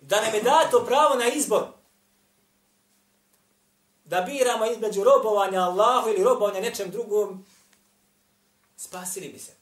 da 0.00 0.20
nam 0.20 0.34
je 0.34 0.42
dato 0.42 0.84
pravo 0.86 1.14
na 1.14 1.28
izbor, 1.28 1.66
da 4.04 4.20
biramo 4.20 4.66
između 4.66 5.04
robovanja 5.04 5.60
Allahu 5.60 6.08
ili 6.08 6.24
robovanja 6.24 6.60
nečem 6.60 6.90
drugom, 6.90 7.46
spasili 8.76 9.28
bi 9.28 9.38
se. 9.38 9.52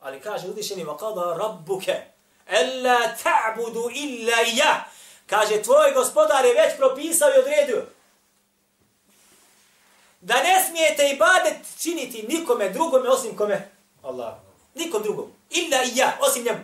Ali 0.00 0.20
kaže 0.20 0.48
uzvišeni 0.48 0.84
وَقَضَ 0.84 1.36
رَبُّكَ 1.38 1.86
أَلَّا 2.48 3.16
تَعْبُدُ 3.22 3.76
إِلَّا 3.76 4.40
يَا 4.42 4.82
Kaže, 5.26 5.62
tvoj 5.62 5.92
gospodar 5.94 6.44
je 6.44 6.54
već 6.54 6.76
propisao 6.76 7.28
i 7.28 7.38
odredio 7.38 7.86
da 10.20 10.42
ne 10.42 10.64
smijete 10.68 11.08
ibadet 11.08 11.56
činiti 11.78 12.26
nikome 12.28 12.68
drugome 12.68 13.08
osim 13.08 13.36
kome 13.36 13.70
Allah. 14.02 14.43
Nikom 14.75 15.03
drugom. 15.03 15.31
Illa 15.49 15.83
i 15.83 15.97
ja, 15.97 16.17
osim 16.21 16.43
njemu. 16.43 16.59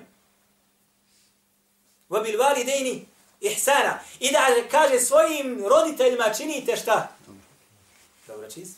Vabil 2.10 2.40
validejni 2.40 3.06
ihsana. 3.40 4.00
I 4.20 4.32
da 4.32 4.48
kaže 4.72 5.00
svojim 5.00 5.66
roditeljima 5.68 6.34
činite 6.38 6.78
šta? 6.78 7.08
Dobro 8.28 8.50
čist. 8.52 8.78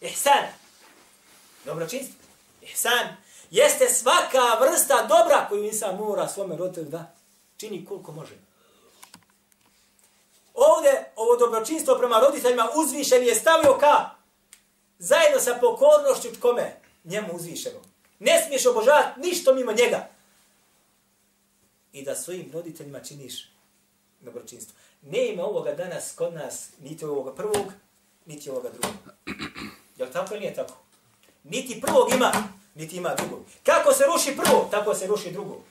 Ihsan. 0.00 0.46
Dobro 1.64 1.88
čist. 1.88 2.10
Ihsan. 2.62 3.16
Jeste 3.50 3.88
svaka 3.88 4.58
vrsta 4.60 5.06
dobra 5.06 5.46
koju 5.48 5.64
insan 5.64 5.96
mora 5.96 6.28
svome 6.28 6.56
roditelju 6.56 6.88
da 6.88 7.14
čini 7.56 7.84
koliko 7.84 8.12
može. 8.12 8.34
Ovdje 10.54 11.12
ovo 11.16 11.36
dobročinstvo 11.36 11.98
prema 11.98 12.18
roditeljima 12.18 12.68
uzvišen 12.74 13.24
je 13.24 13.34
stavio 13.34 13.78
ka 13.80 14.10
zajedno 14.98 15.40
sa 15.40 15.58
pokornošću 15.60 16.28
kome? 16.40 16.77
Njemu 17.04 17.28
uzvišenom. 17.32 17.82
Ne 18.18 18.42
smiješ 18.46 18.66
obožavati 18.66 19.20
ništa 19.20 19.52
mimo 19.52 19.72
njega. 19.72 20.08
I 21.92 22.02
da 22.02 22.14
svojim 22.14 22.50
roditeljima 22.52 23.00
činiš 23.00 23.50
dobročinstvo. 24.20 24.74
Ne 25.02 25.28
ima 25.28 25.42
ovoga 25.42 25.74
danas 25.74 26.12
kod 26.16 26.34
nas, 26.34 26.70
niti 26.80 27.04
ovoga 27.04 27.34
prvog, 27.34 27.72
niti 28.26 28.50
ovoga 28.50 28.68
drugog. 28.68 28.96
Je 29.96 30.04
li 30.04 30.12
tako 30.12 30.34
ili 30.34 30.40
nije 30.40 30.54
tako? 30.54 30.74
Niti 31.44 31.80
prvog 31.80 32.12
ima, 32.14 32.32
niti 32.74 32.96
ima 32.96 33.14
drugog. 33.14 33.44
Kako 33.62 33.92
se 33.92 34.04
ruši 34.06 34.36
prvo, 34.36 34.68
tako 34.70 34.94
se 34.94 35.06
ruši 35.06 35.30
drugo. 35.30 35.62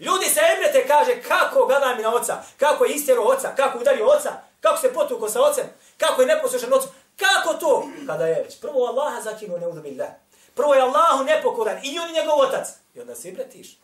Ljudi 0.00 0.26
se 0.26 0.40
emrete 0.56 0.86
kaže 0.88 1.22
kako 1.22 1.66
gada 1.66 1.94
mi 1.94 2.02
na 2.02 2.14
oca, 2.14 2.42
kako 2.56 2.84
je 2.84 2.94
istjero 2.94 3.22
oca, 3.22 3.54
kako 3.56 3.78
udario 3.78 4.06
oca, 4.06 4.32
kako 4.60 4.80
se 4.80 4.92
potuko 4.94 5.28
sa 5.28 5.42
ocem, 5.42 5.64
kako 5.98 6.22
je 6.22 6.26
neposlušan 6.26 6.72
ocu. 6.72 6.88
Kako 7.16 7.54
to? 7.54 7.88
Kada 8.06 8.26
je 8.26 8.42
već 8.42 8.60
prvo 8.60 8.86
Allaha 8.86 9.20
zakinuo 9.20 9.58
neudu 9.58 9.82
billah. 9.82 10.08
Prvo 10.54 10.74
je 10.74 10.80
Allahu 10.80 11.24
nepokoran 11.24 11.78
i 11.84 11.98
on 11.98 12.12
njegov 12.12 12.40
otac. 12.40 12.68
I 12.94 13.00
onda 13.00 13.14
se 13.14 13.28
ibratiš. 13.28 13.78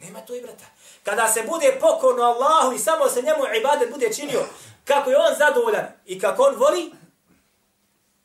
Nema 0.00 0.20
to 0.20 0.34
ibrata. 0.34 0.64
Kada 1.04 1.28
se 1.28 1.42
bude 1.42 1.78
pokorno 1.80 2.22
Allahu 2.22 2.72
i 2.72 2.78
samo 2.78 3.08
se 3.08 3.22
njemu 3.22 3.42
ibadet 3.60 3.92
bude 3.92 4.14
činio, 4.14 4.44
kako 4.84 5.10
je 5.10 5.16
on 5.16 5.34
zadovoljan 5.38 5.86
i 6.06 6.20
kako 6.20 6.42
on 6.42 6.56
voli, 6.56 6.92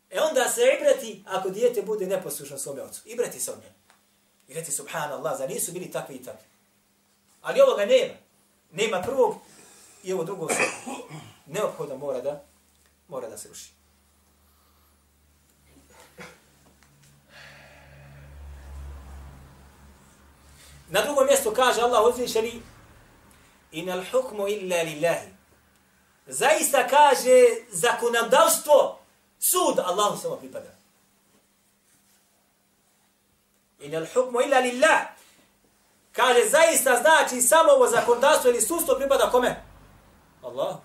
e 0.09 0.21
onda 0.21 0.49
se 0.49 0.61
ibrati 0.79 1.23
ako 1.27 1.49
dijete 1.49 1.81
bude 1.81 2.05
neposlušno 2.05 2.57
svome 2.57 2.81
ocu. 2.81 3.01
Ibrati 3.05 3.39
se 3.39 3.51
od 3.51 3.57
njega. 3.57 3.75
I 4.47 4.53
reci 4.53 4.71
subhanallah, 4.71 5.37
za 5.37 5.47
nisu 5.47 5.71
bili 5.71 5.91
takvi 5.91 6.15
i 6.15 6.23
takvi. 6.23 6.47
Ali 7.41 7.61
ovoga 7.61 7.85
nema. 7.85 8.13
Nema 8.71 9.01
prvog 9.01 9.35
i 10.03 10.13
ovo 10.13 10.23
drugo 10.23 10.47
se 10.49 10.63
neophodno 11.45 11.97
mora 11.97 12.21
da, 12.21 12.43
mora 13.07 13.29
da 13.29 13.37
se 13.37 13.47
ruši. 13.47 13.74
Na 20.95 21.01
drugom 21.01 21.25
mjestu 21.25 21.51
kaže 21.51 21.81
Allah 21.81 22.05
uzvišeni 22.05 22.61
in 23.71 23.89
al 23.91 24.03
hukmu 24.11 24.47
illa 24.47 24.83
lillahi. 24.83 25.27
Zaista 26.27 26.87
kaže 26.87 27.43
zakonodavstvo, 27.69 28.99
sud 29.39 29.79
Allahu 29.79 30.17
samo 30.21 30.35
pripada. 30.35 30.69
In 33.79 33.95
al 33.95 34.05
hukmu 34.13 34.41
illa 34.41 34.59
lillah. 34.59 35.01
Kaže 36.11 36.49
zaista 36.49 37.01
znači 37.01 37.41
samo 37.41 37.71
ovo 37.71 37.87
zakonodavstvo 37.87 38.49
ili 38.49 38.61
sudstvo 38.61 38.95
pripada 38.95 39.31
kome? 39.31 39.63
Allah. 40.43 40.75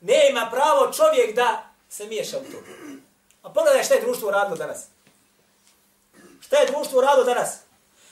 Nema 0.00 0.48
pravo 0.50 0.92
čovjek 0.92 1.36
da 1.36 1.70
se 1.88 2.06
miješa 2.06 2.38
u 2.38 2.40
to. 2.40 2.58
A 3.42 3.52
pogledaj 3.52 3.84
šta 3.84 3.94
je 3.94 4.00
društvo 4.00 4.30
radilo 4.30 4.56
danas. 4.56 4.86
Šta 6.40 6.56
je 6.56 6.66
društvo 6.66 7.00
radilo 7.00 7.24
danas? 7.24 7.65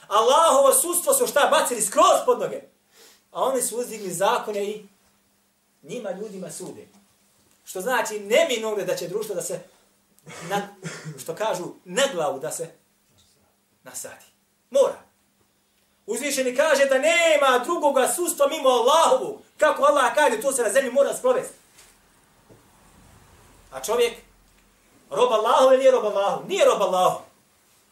Allahovo 0.09 0.73
sustvo 0.73 1.15
su 1.15 1.27
šta 1.27 1.49
bacili 1.51 1.83
skroz 1.83 2.25
pod 2.27 2.41
noge. 2.41 2.61
A 3.33 3.43
oni 3.43 3.63
su 3.63 3.79
uzdigli 3.79 4.11
zakone 4.11 4.65
i 4.65 4.87
njima 5.83 6.11
ljudima 6.11 6.51
sude. 6.51 6.87
Što 7.65 7.81
znači 7.81 8.21
neminovno 8.21 8.85
da 8.85 8.97
će 8.97 9.09
društvo 9.09 9.35
da 9.35 9.43
se, 9.43 9.61
na, 10.49 10.69
što 11.23 11.35
kažu, 11.35 11.65
na 11.85 12.03
glavu 12.15 12.39
da 12.39 12.53
se 12.53 12.71
nasadi. 13.83 14.25
Mora. 14.71 14.99
Uzvišeni 16.07 16.57
kaže 16.57 16.85
da 16.85 16.99
nema 16.99 17.65
drugoga 17.65 18.09
sustva 18.09 18.47
mimo 18.49 18.69
Allahovu. 18.69 19.43
Kako 19.57 19.85
Allah 19.85 20.15
kaže, 20.15 20.41
to 20.41 20.53
se 20.53 20.63
na 20.63 20.71
zemlji 20.71 20.91
mora 20.91 21.15
sprovesti. 21.15 21.55
A 23.71 23.81
čovjek, 23.81 24.13
rob 25.11 25.33
Allahu 25.33 25.69
ili 25.69 25.79
nije 25.79 25.91
rob 25.91 26.05
Allahu? 26.05 26.49
Nije 26.49 26.65
rob 26.65 26.83
Allahu. 26.83 27.21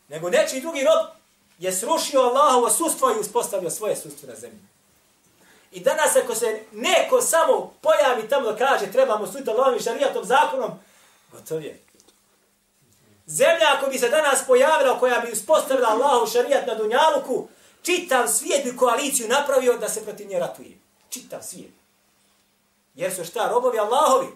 Nego 0.09 0.31
nečiji 0.31 0.61
drugi 0.61 0.85
rob 0.85 1.21
je 1.62 1.72
srušio 1.72 2.20
Allahovo 2.20 2.70
sustvo 2.70 3.11
i 3.11 3.20
uspostavio 3.20 3.70
svoje 3.70 3.96
sustvo 3.96 4.29
na 4.29 4.35
zemlji. 4.35 4.59
I 5.72 5.81
danas 5.81 6.16
ako 6.16 6.35
se 6.35 6.62
neko 6.72 7.20
samo 7.20 7.75
pojavi 7.81 8.29
tamo 8.29 8.53
da 8.53 8.66
kaže 8.66 8.92
trebamo 8.92 9.27
suditi 9.27 9.51
Allahovim 9.51 9.81
šarijatom 9.81 10.25
zakonom, 10.25 10.70
gotov 11.33 11.64
je. 11.64 11.81
Zemlja 13.27 13.66
ako 13.77 13.90
bi 13.90 13.98
se 13.98 14.09
danas 14.09 14.46
pojavila 14.46 14.98
koja 14.98 15.20
bi 15.20 15.33
uspostavila 15.33 15.88
Allahov 15.88 16.27
šarijat 16.27 16.66
na 16.66 16.75
Dunjaluku, 16.75 17.48
čitav 17.83 18.29
svijet 18.29 18.64
bi 18.64 18.77
koaliciju 18.77 19.29
napravio 19.29 19.79
da 19.79 19.88
se 19.88 20.05
protiv 20.05 20.29
nje 20.29 20.38
ratuje. 20.38 20.79
Čitav 21.11 21.42
svijet. 21.42 21.72
Jer 22.94 23.14
su 23.14 23.25
šta, 23.25 23.48
robovi 23.48 23.79
Allahovi? 23.79 24.29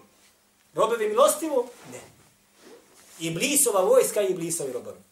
Robovi 0.75 1.07
milostivu? 1.07 1.69
Ne. 1.91 1.99
Iblisova 3.19 3.81
vojska 3.81 4.21
i 4.21 4.27
Iblisovi 4.27 4.73
robovi. 4.73 5.06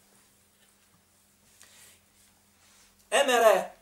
Emere 3.22 3.76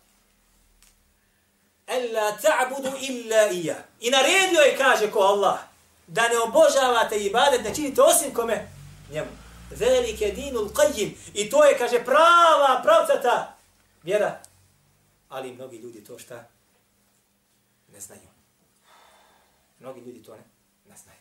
ella 1.87 2.37
ta'budu 2.37 2.97
illa 3.01 3.51
iya. 3.51 3.85
I 4.01 4.11
naredio 4.11 4.61
je, 4.61 4.77
kaže 4.77 5.11
ko 5.11 5.21
Allah, 5.21 5.59
da 6.07 6.29
ne 6.29 6.39
obožavate 6.39 7.25
ibadet, 7.25 7.65
ne 7.65 7.75
činite 7.75 8.03
osim 8.03 8.35
kome 8.35 8.69
njemu. 9.11 9.31
Velike 9.71 10.31
dinul 10.31 10.69
qajim. 10.69 11.15
I 11.35 11.51
to 11.51 11.65
je, 11.65 11.79
kaže, 11.79 12.05
prava, 12.05 12.81
pravcata 12.83 13.57
vjera. 14.03 14.41
Ali 15.29 15.53
mnogi 15.53 15.77
ljudi 15.77 16.05
to 16.05 16.19
šta 16.19 16.45
ne 17.93 18.01
znaju. 18.01 18.29
Mnogi 19.81 20.01
ljudi 20.01 20.23
to 20.23 20.33
ne, 20.37 20.45
ne 20.89 20.97
znaju. 20.97 21.19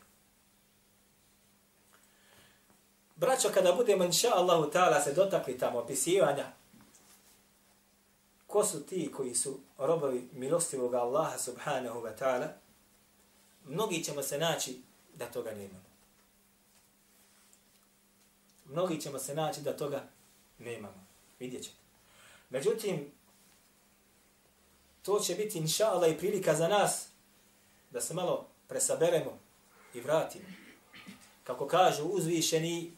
Braćo, 3.15 3.49
kada 3.54 3.71
budemo, 3.71 4.04
inša 4.04 4.30
Allahu 4.36 4.71
ta'ala, 4.71 5.04
se 5.04 5.13
dotakli 5.13 5.58
tamo 5.58 5.80
opisivanja 5.80 6.45
ko 8.54 8.66
su 8.66 8.86
ti 8.86 9.12
koji 9.12 9.36
su 9.36 9.60
robovi 9.78 10.30
milostivog 10.34 10.94
Allaha 10.94 11.38
subhanahu 11.38 12.02
wa 12.02 12.18
ta'ala, 12.20 12.48
mnogi 13.66 14.04
ćemo 14.04 14.22
se 14.24 14.38
naći 14.38 14.82
da 15.16 15.26
toga 15.26 15.52
nemamo. 15.52 15.86
Mnogi 18.66 19.02
ćemo 19.02 19.20
se 19.20 19.36
naći 19.36 19.62
da 19.62 19.78
toga 19.78 20.04
nemamo. 20.60 21.06
Vidjet 21.39 21.63
ćete. 21.63 21.76
Međutim, 22.50 23.12
to 25.02 25.20
će 25.20 25.36
biti 25.36 25.58
inša 25.58 25.86
Allah 25.86 26.12
i 26.12 26.18
prilika 26.18 26.56
za 26.56 26.68
nas 26.68 27.08
da 27.92 28.02
se 28.02 28.13
malo 28.13 28.48
presaberemo 28.68 29.39
i 29.94 30.02
vratimo. 30.02 30.46
Kako 31.44 31.68
kažu 31.68 32.04
uzvišeni 32.06 32.92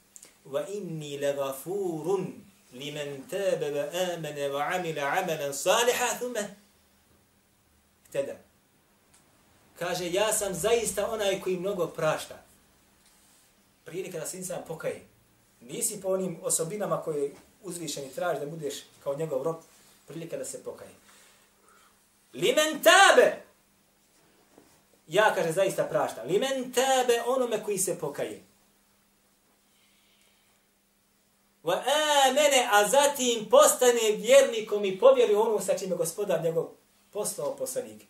wa 0.45 0.65
inni 0.77 1.19
lagafurun 1.19 2.44
limen 2.75 3.23
tabe 3.29 3.71
wa 3.71 3.85
amene 4.13 4.49
wa 4.49 4.75
amila 4.75 5.01
amalan 5.01 5.53
saliha 5.53 6.19
thume 6.19 6.55
hteda. 8.09 8.35
Kaže, 9.79 10.11
ja 10.11 10.33
sam 10.33 10.53
zaista 10.53 11.11
onaj 11.11 11.41
koji 11.41 11.57
mnogo 11.57 11.87
prašta. 11.87 12.35
Prilika 13.85 14.19
da 14.19 14.25
se 14.25 14.37
insan 14.37 14.61
pokaje. 14.67 15.01
Nisi 15.61 16.01
po 16.01 16.07
onim 16.07 16.39
osobinama 16.43 17.01
koje 17.01 17.31
uzvišeni 17.63 18.13
traži 18.13 18.39
da 18.39 18.45
budeš 18.45 18.75
kao 19.03 19.15
njegov 19.15 19.43
rob, 19.43 19.55
prilika 20.07 20.37
da 20.37 20.45
se 20.45 20.63
pokaje. 20.63 20.91
Limen 22.33 22.83
tabe! 22.83 23.41
Ja, 25.07 25.35
kaže, 25.35 25.51
zaista 25.51 25.83
prašta. 25.83 26.23
Limen 26.23 26.73
tabe 26.73 27.21
onome 27.27 27.63
koji 27.63 27.77
se 27.77 27.99
pokaje. 27.99 28.41
Wa 31.65 31.83
amene, 32.27 32.69
a 32.71 32.87
zatim 32.87 33.49
postane 33.49 34.11
vjernikom 34.17 34.85
i 34.85 34.99
povjeri 34.99 35.35
onu 35.35 35.59
sa 35.59 35.77
čime 35.77 35.95
gospodar 35.95 36.43
njegov 36.43 36.67
poslao 37.11 37.55
poslanike. 37.55 38.05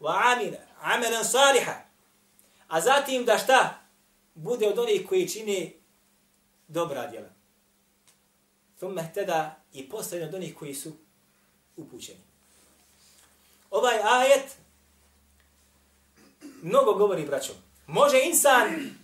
Wa 0.00 0.32
amina, 0.32 0.58
amalan 0.80 1.24
saliha. 1.24 1.74
A 2.68 2.80
zatim 2.80 3.24
da 3.24 3.38
šta? 3.38 3.80
Bude 4.34 4.68
od 4.68 4.78
onih 4.78 5.08
koji 5.08 5.28
čini 5.28 5.74
dobra 6.68 7.06
djela. 7.06 7.28
Thumme 8.76 9.12
tada 9.14 9.56
i 9.72 9.88
postane 9.88 10.24
od 10.24 10.34
onih 10.34 10.56
koji 10.56 10.74
su 10.74 10.92
upućeni. 11.76 12.20
Ovaj 13.70 13.98
ajet 14.02 14.56
mnogo 16.62 16.94
govori, 16.94 17.26
braćo. 17.26 17.52
Može 17.86 18.20
insan, 18.24 18.94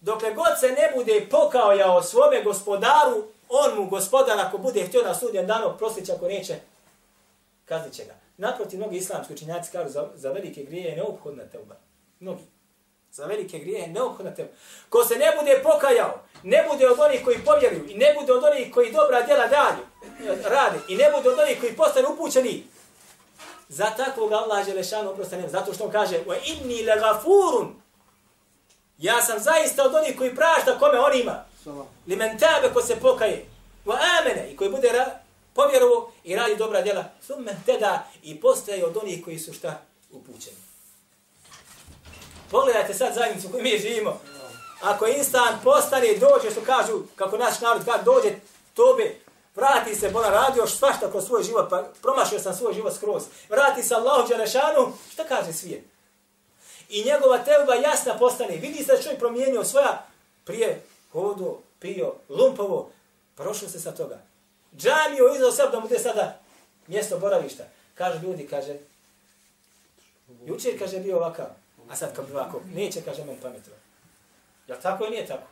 dokle 0.00 0.34
god 0.34 0.60
se 0.60 0.68
ne 0.68 0.92
bude 0.96 1.26
pokao 1.30 1.72
ja 1.72 1.92
o 1.92 2.02
svome 2.02 2.42
gospodaru, 2.42 3.24
on 3.48 3.76
mu 3.76 3.86
gospodar, 3.90 4.40
ako 4.40 4.58
bude 4.58 4.86
htio 4.86 5.02
na 5.02 5.14
sudjen 5.14 5.46
danu, 5.46 5.74
prostit 5.78 6.10
ako 6.10 6.28
neće, 6.28 6.54
kaznit 7.64 7.94
će 7.94 8.04
ga. 8.04 8.14
Naproti, 8.36 8.76
mnogi 8.76 8.96
islamski 8.96 9.34
učinjaci 9.34 9.72
kažu 9.72 9.88
za, 9.88 10.08
za 10.14 10.32
velike 10.32 10.62
grije 10.62 10.84
je 10.84 10.96
neophodna 10.96 11.44
teuba. 11.44 11.74
Mnogi. 12.20 12.42
Za 13.12 13.26
velike 13.26 13.58
grije 13.58 13.80
je 13.80 13.88
neophodna 13.88 14.34
teuba. 14.34 14.50
Ko 14.88 15.04
se 15.04 15.16
ne 15.16 15.32
bude 15.38 15.60
pokajao, 15.62 16.20
ne 16.42 16.66
bude 16.70 16.88
od 16.88 16.98
onih 17.00 17.24
koji 17.24 17.38
povjeruju 17.44 17.84
i 17.88 17.94
ne 17.94 18.14
bude 18.20 18.32
od 18.32 18.44
onih 18.44 18.74
koji 18.74 18.92
dobra 18.92 19.22
djela 19.22 19.46
dalju, 19.46 19.84
rade 20.44 20.78
i 20.88 20.96
ne 20.96 21.10
bude 21.16 21.28
od 21.28 21.38
onih 21.38 21.60
koji 21.60 21.76
postane 21.76 22.08
upućeni, 22.08 22.64
za 23.68 23.90
takvog 23.96 24.32
Allah 24.32 24.66
Želešanu 24.66 25.10
oprosta 25.10 25.36
nema. 25.36 25.48
Zato 25.48 25.74
što 25.74 25.84
on 25.84 25.90
kaže, 25.90 26.18
wa 26.26 26.36
inni 26.44 26.82
lagafurun, 26.82 27.82
ja 28.98 29.22
sam 29.22 29.38
zaista 29.38 29.84
od 29.84 29.94
onih 29.94 30.18
koji 30.18 30.34
prašta 30.34 30.78
kome 30.78 30.98
on 30.98 31.20
ima. 31.20 31.44
Li 32.06 32.16
men 32.16 32.38
tabe 32.38 32.74
ko 32.74 32.82
se 32.82 32.96
pokaje, 32.96 33.46
wa 33.86 33.96
amene, 34.20 34.50
i 34.52 34.56
koji 34.56 34.70
bude 34.70 34.92
povjerovo 35.54 36.12
i 36.24 36.36
radi 36.36 36.56
dobra 36.56 36.82
djela, 36.82 37.04
summe 37.26 37.56
teda 37.66 38.06
i 38.22 38.40
postaje 38.40 38.86
od 38.86 38.96
onih 38.96 39.24
koji 39.24 39.38
su 39.38 39.52
šta 39.52 39.80
upućeni. 40.10 40.56
Pogledajte 42.50 42.94
sad 42.94 43.14
zajednicu 43.14 43.48
koju 43.48 43.62
mi 43.62 43.78
živimo. 43.78 44.20
Ako 44.80 45.06
instant 45.06 45.62
postane, 45.64 46.14
dođe, 46.14 46.50
što 46.50 46.60
kažu, 46.60 47.02
kako 47.16 47.36
naš 47.36 47.60
narod 47.60 47.82
kaže, 47.84 48.02
dođe 48.04 48.30
tobe, 48.74 49.14
vrati 49.54 49.94
se, 49.94 50.10
bona 50.10 50.28
radio 50.28 50.66
svašta 50.66 51.10
kroz 51.10 51.26
svoj 51.26 51.42
život, 51.42 51.70
pa 51.70 51.84
promašio 52.02 52.38
sam 52.38 52.54
svoj 52.54 52.74
život 52.74 52.94
skroz. 52.94 53.22
Vrati 53.48 53.82
se 53.82 53.94
Allahu 53.94 54.28
Đelešanu, 54.28 54.92
šta 55.12 55.24
kaže 55.24 55.52
svijet? 55.52 55.84
I 56.88 57.04
njegova 57.04 57.38
teuba 57.38 57.74
jasna 57.74 58.18
postane. 58.18 58.56
Vidi 58.56 58.84
se 58.84 58.92
da 58.92 59.02
čovjek 59.02 59.18
promijenio 59.18 59.64
svoja 59.64 60.06
prije 60.44 60.82
hodo, 61.12 61.58
pio, 61.80 62.14
lumpovo, 62.28 62.90
prošlo 63.36 63.68
se 63.68 63.80
sa 63.80 63.92
toga. 63.92 64.18
Džamiju 64.76 65.34
izdao 65.34 65.52
sebe 65.52 65.68
da 65.72 65.80
mu 65.80 65.86
gdje 65.86 65.98
sada 65.98 66.40
mjesto 66.86 67.18
boravišta. 67.18 67.64
Kažu 67.94 68.18
ljudi, 68.22 68.46
kaže, 68.46 68.76
jučer 70.46 70.78
kaže 70.78 71.00
bio 71.00 71.16
ovakav, 71.16 71.46
a 71.90 71.96
sad 71.96 72.14
kao 72.14 72.24
ovako, 72.32 72.60
neće, 72.74 73.02
kaže 73.02 73.24
men 73.24 73.36
pametno. 73.42 73.72
Ja 74.68 74.80
tako 74.80 75.04
i 75.06 75.10
nije 75.10 75.26
tako? 75.26 75.46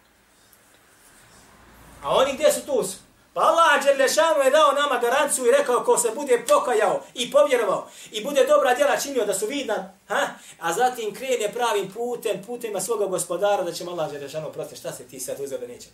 A 2.03 2.17
oni 2.17 2.33
gdje 2.35 2.53
su 2.53 2.67
tu 2.67 2.83
su? 2.85 2.97
Pa 3.37 3.43
Allah 3.43 3.85
Đerlešanu 3.85 4.41
je 4.45 4.51
dao 4.51 4.73
nama 4.73 4.99
garanciju 4.99 5.47
i 5.47 5.51
rekao 5.51 5.85
ko 5.85 5.99
se 5.99 6.11
bude 6.15 6.45
pokajao 6.49 7.03
i 7.15 7.31
povjerovao 7.31 7.89
i 8.11 8.25
bude 8.25 8.47
dobra 8.47 8.75
djela 8.75 9.01
činio 9.01 9.27
da 9.27 9.35
su 9.35 9.47
vidna, 9.47 9.93
ha? 10.09 10.29
a 10.61 10.73
zatim 10.73 11.15
krene 11.15 11.53
pravim 11.53 11.93
putem, 11.93 12.43
putem 12.47 12.81
svoga 12.81 13.07
gospodara 13.07 13.63
da 13.63 13.73
će 13.73 13.85
mu 13.85 13.91
Allah 13.91 14.13
Đerlešanu 14.13 14.53
prosti 14.53 14.77
Šta 14.77 14.93
se 14.93 15.05
ti 15.05 15.21
sad 15.21 15.41
uzeo 15.41 15.59
da 15.59 15.67
neće? 15.67 15.89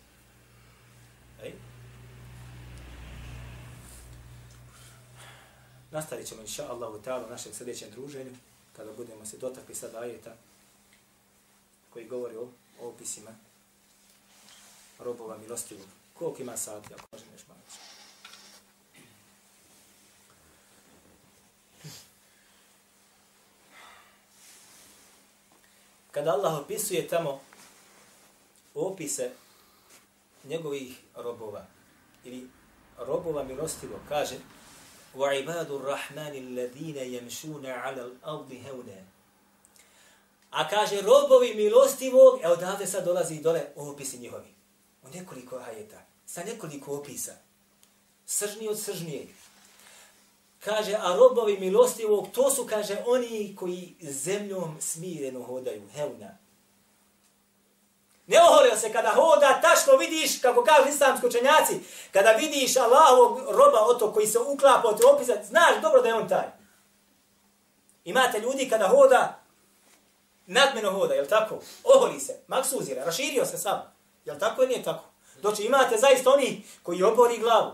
Ej? 1.42 1.52
Nastavit 5.90 6.28
ćemo 6.28 6.40
inša 6.40 6.68
Allah 6.70 6.90
u 6.90 6.98
ta'ala 6.98 7.30
našem 7.30 7.54
sljedećem 7.54 7.90
druženju 7.90 8.30
kada 8.76 8.92
budemo 8.92 9.26
se 9.26 9.36
dotakli 9.36 9.74
sada 9.74 9.98
ajeta 9.98 10.34
koji 11.92 12.08
govori 12.08 12.36
o, 12.36 12.48
o 12.80 12.88
opisima 12.88 13.30
robova 14.98 15.36
milostivog. 15.38 16.01
Koliko 16.21 16.41
ima 16.41 16.57
sati, 16.57 16.93
ako 16.93 17.03
može 17.11 17.25
nešto 17.31 17.47
malo. 17.47 17.61
Kada 26.11 26.31
Allah 26.31 26.59
opisuje 26.59 27.07
tamo 27.07 27.41
opise 28.75 29.31
njegovih 30.43 30.97
robova 31.15 31.65
ili 32.23 32.49
robova 32.97 33.43
milostivo, 33.43 33.99
kaže 34.09 34.35
وَعِبَادُ 35.15 35.71
الرَّحْمَنِ 35.71 36.33
الَّذِينَ 36.45 36.97
يَمْشُونَ 36.97 37.65
عَلَى 37.65 38.01
الْأَرْضِ 38.01 38.51
هَوْنَا 38.51 39.01
A 40.51 40.67
kaže 40.69 41.01
robovi 41.01 41.53
milostivog, 41.55 42.39
e 42.43 42.47
odavde 42.47 42.87
sad 42.87 43.05
dolazi 43.05 43.41
dole 43.41 43.65
opisi 43.75 44.17
njihovi. 44.17 44.53
U 45.03 45.09
nekoliko 45.09 45.57
ajeta, 45.57 46.01
sa 46.26 46.44
nekoliko 46.44 46.96
opisa. 46.96 47.32
Sržni 48.26 48.68
od 48.68 48.80
sržnijeg. 48.80 49.28
Kaže, 50.64 50.94
a 50.94 51.16
robovi 51.16 51.58
milostivog, 51.58 52.28
to 52.32 52.50
su, 52.50 52.66
kaže, 52.66 52.96
oni 53.06 53.56
koji 53.58 53.94
zemljom 54.00 54.76
smireno 54.80 55.42
hodaju. 55.42 55.82
Hevna. 55.94 56.38
Ne 58.26 58.38
oholio 58.42 58.76
se 58.76 58.92
kada 58.92 59.10
hoda, 59.10 59.60
tačno 59.62 59.96
vidiš, 59.96 60.40
kako 60.40 60.64
kažu 60.64 60.88
islamski 60.88 61.26
učenjaci, 61.26 61.80
kada 62.12 62.32
vidiš 62.32 62.76
Allahovog 62.76 63.38
roba 63.38 63.80
oto 63.80 64.12
koji 64.12 64.26
se 64.26 64.38
uklapa 64.38 64.88
od 64.88 65.00
opisa, 65.14 65.32
znaš 65.44 65.82
dobro 65.82 66.02
da 66.02 66.08
je 66.08 66.14
on 66.14 66.28
taj. 66.28 66.46
Imate 68.04 68.40
ljudi 68.40 68.68
kada 68.68 68.88
hoda, 68.88 69.40
nadmeno 70.46 70.90
hoda, 70.90 71.14
jel 71.14 71.26
tako? 71.26 71.58
Oholi 71.84 72.20
se, 72.20 72.40
maksuzira, 72.46 73.04
raširio 73.04 73.46
se 73.46 73.58
sam. 73.58 73.94
Jel 74.24 74.38
tako 74.38 74.62
ili 74.62 74.68
nije 74.68 74.84
tako? 74.84 75.04
Doći 75.42 75.62
imate 75.62 75.96
zaista 75.98 76.30
oni 76.30 76.62
koji 76.82 77.02
obori 77.02 77.38
glavu. 77.38 77.70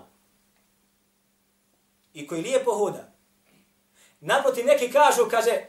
I 2.14 2.26
koji 2.26 2.42
lijepo 2.42 2.74
hoda. 2.74 3.09
Naprotiv 4.20 4.66
neki 4.66 4.92
kažu, 4.92 5.28
kaže, 5.31 5.66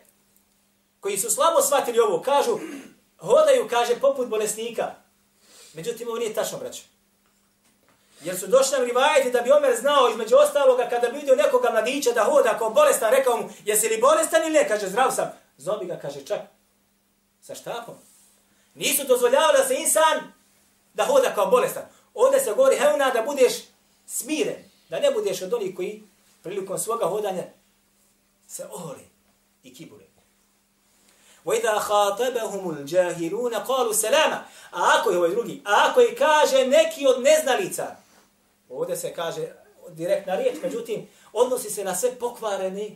koji 1.00 1.18
su 1.18 1.30
slabo 1.30 1.62
shvatili 1.62 2.00
ovo, 2.00 2.22
kažu, 2.22 2.60
hodaju, 3.18 3.68
kaže, 3.70 4.00
poput 4.00 4.28
bolesnika. 4.28 4.92
Međutim, 5.74 6.08
ovo 6.08 6.18
nije 6.18 6.34
tačno, 6.34 6.58
braćo. 6.58 6.84
Jer 8.22 8.40
su 8.40 8.48
došli 8.48 8.78
nam 8.78 8.88
rivajeti 8.88 9.32
da 9.32 9.42
bi 9.42 9.52
Omer 9.52 9.78
znao 9.80 10.10
između 10.10 10.36
ostaloga 10.36 10.90
kada 10.90 11.10
bi 11.10 11.18
vidio 11.18 11.36
nekoga 11.36 11.70
mladića 11.72 12.12
da 12.12 12.24
hoda 12.24 12.58
kao 12.58 12.70
bolestan, 12.70 13.12
rekao 13.12 13.38
mu, 13.38 13.50
jesi 13.66 13.90
li 13.90 14.02
bolestan 14.02 14.42
ili 14.42 14.52
ne? 14.52 14.68
Kaže, 14.68 14.88
zdrav 14.88 15.12
sam. 15.12 15.32
Zobi 15.58 15.86
ga, 15.86 16.00
kaže, 16.00 16.26
čak, 16.26 16.40
sa 17.42 17.56
štapom. 17.56 17.96
Nisu 18.76 19.04
dozvoljavali 19.04 19.58
da 19.58 19.68
se 19.68 19.76
insan 19.76 20.39
da 20.99 21.05
hoda 21.05 21.35
kao 21.35 21.47
bolestan. 21.47 21.83
Ovdje 22.15 22.41
se 22.41 22.53
govori, 22.55 22.77
hevna, 22.77 23.11
da 23.11 23.23
budeš 23.23 23.53
smiren, 24.07 24.65
da 24.89 25.01
ne 25.01 25.11
budeš 25.11 25.43
od 25.43 25.55
onih 25.55 25.77
koji 25.77 26.03
prilikom 26.43 26.79
svoga 26.79 27.07
hodanja 27.07 27.45
se 28.49 28.67
oholi 28.73 29.09
i 29.63 29.75
kibure. 29.75 30.05
وَإِذَا 31.45 31.79
خَاطَبَهُمُ 31.79 32.71
الْجَاهِلُونَ 32.71 33.55
قَالُوا 33.55 33.93
سَلَامًا 33.93 34.39
A 34.71 34.99
ako 34.99 35.11
je 35.11 35.19
ovaj 35.19 35.31
drugi, 35.31 35.63
a 35.65 35.89
ako 35.91 36.01
je 36.01 36.17
kaže 36.17 36.67
neki 36.67 37.07
od 37.07 37.23
neznalica, 37.23 37.97
ovdje 38.69 38.97
se 38.97 39.15
kaže 39.15 39.49
direktna 39.89 40.37
riječ, 40.37 40.57
međutim, 40.63 41.09
odnosi 41.33 41.71
se 41.71 41.85
na 41.85 41.95
sve 41.95 42.15
pokvarene 42.19 42.91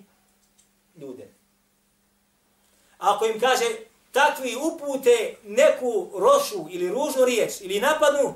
ljude. 0.97 1.29
Ako 2.99 3.27
im 3.27 3.40
kaže 3.40 3.64
takvi 4.13 4.56
upute 4.56 5.36
neku 5.43 6.12
rošu 6.19 6.67
ili 6.69 6.89
ružnu 6.89 7.26
riječ 7.26 7.52
ili 7.62 7.80
napadnu, 7.80 8.34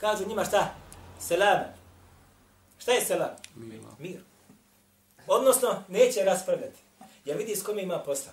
kažu 0.00 0.28
njima 0.28 0.44
šta? 0.44 0.74
Selam. 1.20 1.60
Šta 2.78 2.92
je 2.92 3.04
selam? 3.04 3.30
Mir. 3.54 3.80
Mir. 3.98 4.20
Odnosno, 5.26 5.82
neće 5.88 6.24
raspravljati. 6.24 6.78
Jer 7.24 7.36
vidi 7.36 7.56
s 7.56 7.62
kome 7.62 7.82
ima 7.82 7.98
posla. 7.98 8.32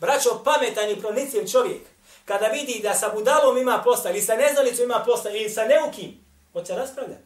Braćo, 0.00 0.42
pametan 0.44 0.90
i 0.90 1.00
pronicljiv 1.00 1.46
čovjek, 1.46 1.82
kada 2.24 2.46
vidi 2.46 2.80
da 2.82 2.94
sa 2.94 3.10
budalom 3.14 3.58
ima 3.58 3.82
posla, 3.84 4.10
ili 4.10 4.20
sa 4.20 4.36
neznalicom 4.36 4.84
ima 4.84 5.02
posla, 5.06 5.30
ili 5.30 5.50
sa 5.50 5.64
neukim, 5.64 6.24
hoće 6.52 6.74
raspravljati? 6.74 7.22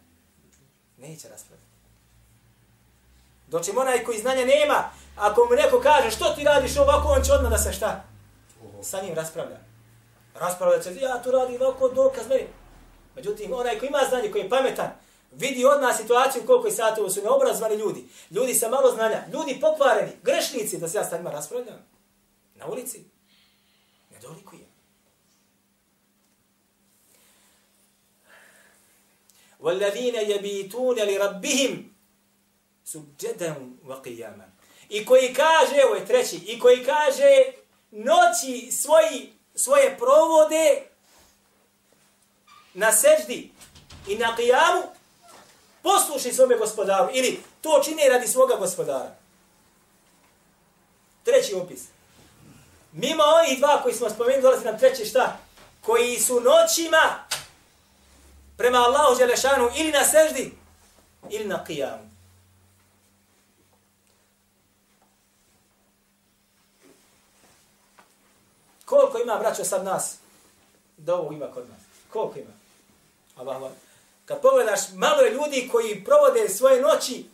Neće 0.98 1.28
raspravljati. 1.28 1.66
Doći 3.46 3.72
onaj 3.76 4.04
koji 4.04 4.18
znanja 4.18 4.44
nema, 4.44 4.90
ako 5.16 5.44
mu 5.50 5.56
neko 5.56 5.80
kaže 5.80 6.10
što 6.10 6.34
ti 6.34 6.44
radiš 6.44 6.76
ovako, 6.76 7.08
on 7.08 7.22
će 7.22 7.32
odmah 7.32 7.50
da 7.50 7.58
se 7.58 7.72
šta? 7.72 8.15
Sa 8.85 9.01
njim 9.01 9.15
raspravlja. 9.15 9.59
Raspravlja 10.35 10.83
se, 10.83 10.95
ja 10.95 11.23
tu 11.23 11.31
radi 11.31 11.57
ovako, 11.57 11.89
dokaz 11.89 12.27
meni. 12.27 12.47
Međutim, 13.15 13.53
onaj 13.53 13.79
koji 13.79 13.87
ima 13.87 13.99
znanje, 14.09 14.31
koji 14.31 14.41
je 14.41 14.49
pametan, 14.49 14.91
vidi 15.31 15.65
odmah 15.65 15.97
situaciju 15.97 16.43
koliko 16.45 16.67
je 16.67 16.73
sati, 16.73 16.99
ovo 16.99 17.09
su 17.09 17.21
neobrazvani 17.21 17.75
ljudi, 17.75 18.05
ljudi 18.31 18.53
sa 18.53 18.69
malo 18.69 18.91
znanja, 18.91 19.25
ljudi 19.33 19.59
pokvareni, 19.61 20.11
grešnici, 20.23 20.77
da 20.77 20.89
se 20.89 20.97
ja 20.97 21.03
s 21.03 21.11
njima 21.11 21.31
raspravljam. 21.31 21.85
Na 22.55 22.67
ulici. 22.67 23.03
Ne 24.11 24.19
dolikuje. 24.19 24.71
وَالَّذِينَ 29.61 30.15
يَبِيتُونَ 30.15 30.97
لِرَبِّهِمْ 31.09 31.73
سُجَّدًا 32.85 33.55
وَقِيَامًا 33.85 34.47
I 34.89 35.05
koji 35.05 35.33
kaže, 35.33 35.75
evo 35.75 35.95
je 35.95 36.05
treći, 36.05 36.35
i 36.35 36.59
koji 36.59 36.85
kaže 36.85 37.43
noći 37.96 38.72
svoji, 38.72 39.32
svoje 39.54 39.98
provode 39.98 40.82
na 42.74 42.92
seždi 42.92 43.50
i 44.06 44.16
na 44.16 44.36
qijamu, 44.38 44.82
posluši 45.82 46.32
svome 46.32 46.56
gospodaru, 46.56 47.08
ili 47.12 47.42
to 47.60 47.82
čini 47.84 48.08
radi 48.08 48.28
svoga 48.28 48.56
gospodara. 48.56 49.14
Treći 51.24 51.54
opis. 51.54 51.80
Mimo 52.92 53.22
ovih 53.22 53.58
dva 53.58 53.82
koji 53.82 53.94
smo 53.94 54.10
spomenuli, 54.10 54.42
dolazi 54.42 54.64
nam 54.64 54.78
treći 54.78 55.04
šta? 55.04 55.38
Koji 55.80 56.18
su 56.18 56.40
noćima 56.40 57.24
prema 58.56 58.78
Allahu 58.78 59.18
Đelešanu 59.18 59.70
ili 59.76 59.92
na 59.92 60.04
seždi, 60.04 60.52
ili 61.30 61.44
na 61.44 61.64
qijamu. 61.68 62.05
Koliko 68.86 69.18
ima, 69.18 69.38
braćo, 69.38 69.64
sad 69.64 69.84
nas? 69.84 70.16
Da 70.96 71.14
ovo 71.14 71.32
ima 71.32 71.46
kod 71.46 71.68
nas. 71.68 71.80
Koliko 72.12 72.38
ima? 72.38 72.52
Allah, 73.36 73.56
Allah. 73.56 73.72
Kad 74.24 74.40
pogledaš, 74.40 74.80
malo 74.94 75.22
je 75.22 75.32
ljudi 75.32 75.68
koji 75.72 76.04
provode 76.04 76.48
svoje 76.48 76.82
noći 76.82 77.24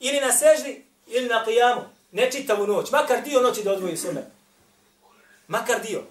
ili 0.00 0.20
na 0.20 0.32
seždi, 0.32 0.84
ili 1.06 1.28
na 1.28 1.44
kijamu. 1.44 1.80
Ne 2.12 2.30
čitavu 2.30 2.66
noć. 2.66 2.90
Makar 2.90 3.22
dio 3.22 3.40
noći 3.40 3.62
da 3.62 3.72
odvoji 3.72 3.96
sume. 3.96 4.30
Makar 5.48 5.80
dio. 5.82 6.02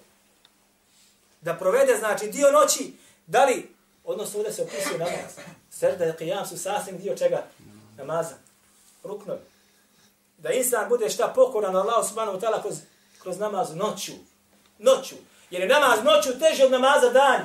Da 1.40 1.54
provede, 1.54 1.96
znači, 1.96 2.28
dio 2.28 2.52
noći, 2.52 2.92
da 3.26 3.44
li, 3.44 3.74
odnosno 4.04 4.38
ovdje 4.38 4.52
se 4.52 4.62
opisuje 4.62 4.98
namaz. 4.98 5.32
Sežda 5.70 6.06
i 6.06 6.16
kijam 6.18 6.46
su 6.46 6.58
sasvim 6.58 6.98
dio 6.98 7.16
čega? 7.16 7.46
Namaza. 7.96 8.34
Ruknovi. 9.04 9.40
Da 10.38 10.52
insan 10.52 10.88
bude 10.88 11.10
šta 11.10 11.32
pokoran 11.34 11.76
Allah 11.76 12.08
subhanahu 12.08 12.38
wa 12.38 12.40
ta'ala 12.40 12.62
kroz, 12.62 12.76
kroz 13.22 13.38
namaz 13.38 13.74
noću. 13.74 14.12
Noću. 14.78 15.14
Jer 15.50 15.62
je 15.62 15.68
namaz 15.68 15.98
noću 16.04 16.38
teže 16.38 16.64
od 16.64 16.70
namaza 16.70 17.10
danju. 17.10 17.44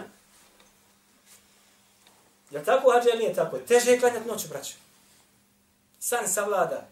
Je 2.52 2.64
tako, 2.64 2.92
hađe, 2.92 3.18
nije 3.18 3.34
tako? 3.34 3.58
Teže 3.58 3.92
je 3.92 4.00
klanjati 4.00 4.28
noću, 4.28 4.48
braću. 4.48 4.74
San 6.00 6.28
savlada. 6.28 6.88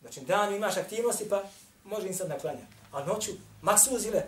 Znači, 0.00 0.20
dan 0.20 0.54
imaš 0.54 0.76
aktivnosti, 0.76 1.28
pa 1.28 1.42
može 1.84 2.06
im 2.06 2.14
sad 2.14 2.28
naklanja. 2.28 2.66
A 2.92 3.04
noću, 3.04 3.32
maksuzile. 3.62 4.22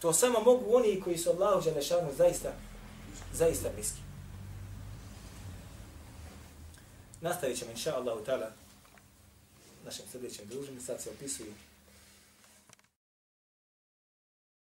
To 0.00 0.12
samo 0.12 0.40
mogu 0.40 0.76
oni 0.76 1.00
koji 1.00 1.18
su 1.18 1.30
Allahu 1.30 1.60
Đelešanu 1.60 2.12
zaista, 2.18 2.52
zaista 3.32 3.68
bliski. 3.74 3.98
Nastavit 7.20 7.58
ćemo, 7.58 7.70
inša 7.70 7.96
Allahu 7.96 8.24
ta'ala, 8.24 8.50
našem 9.84 10.06
sljedećem 10.12 10.48
druženju. 10.48 10.80
Sad 10.80 11.02
se 11.02 11.10
opisuju 11.10 11.52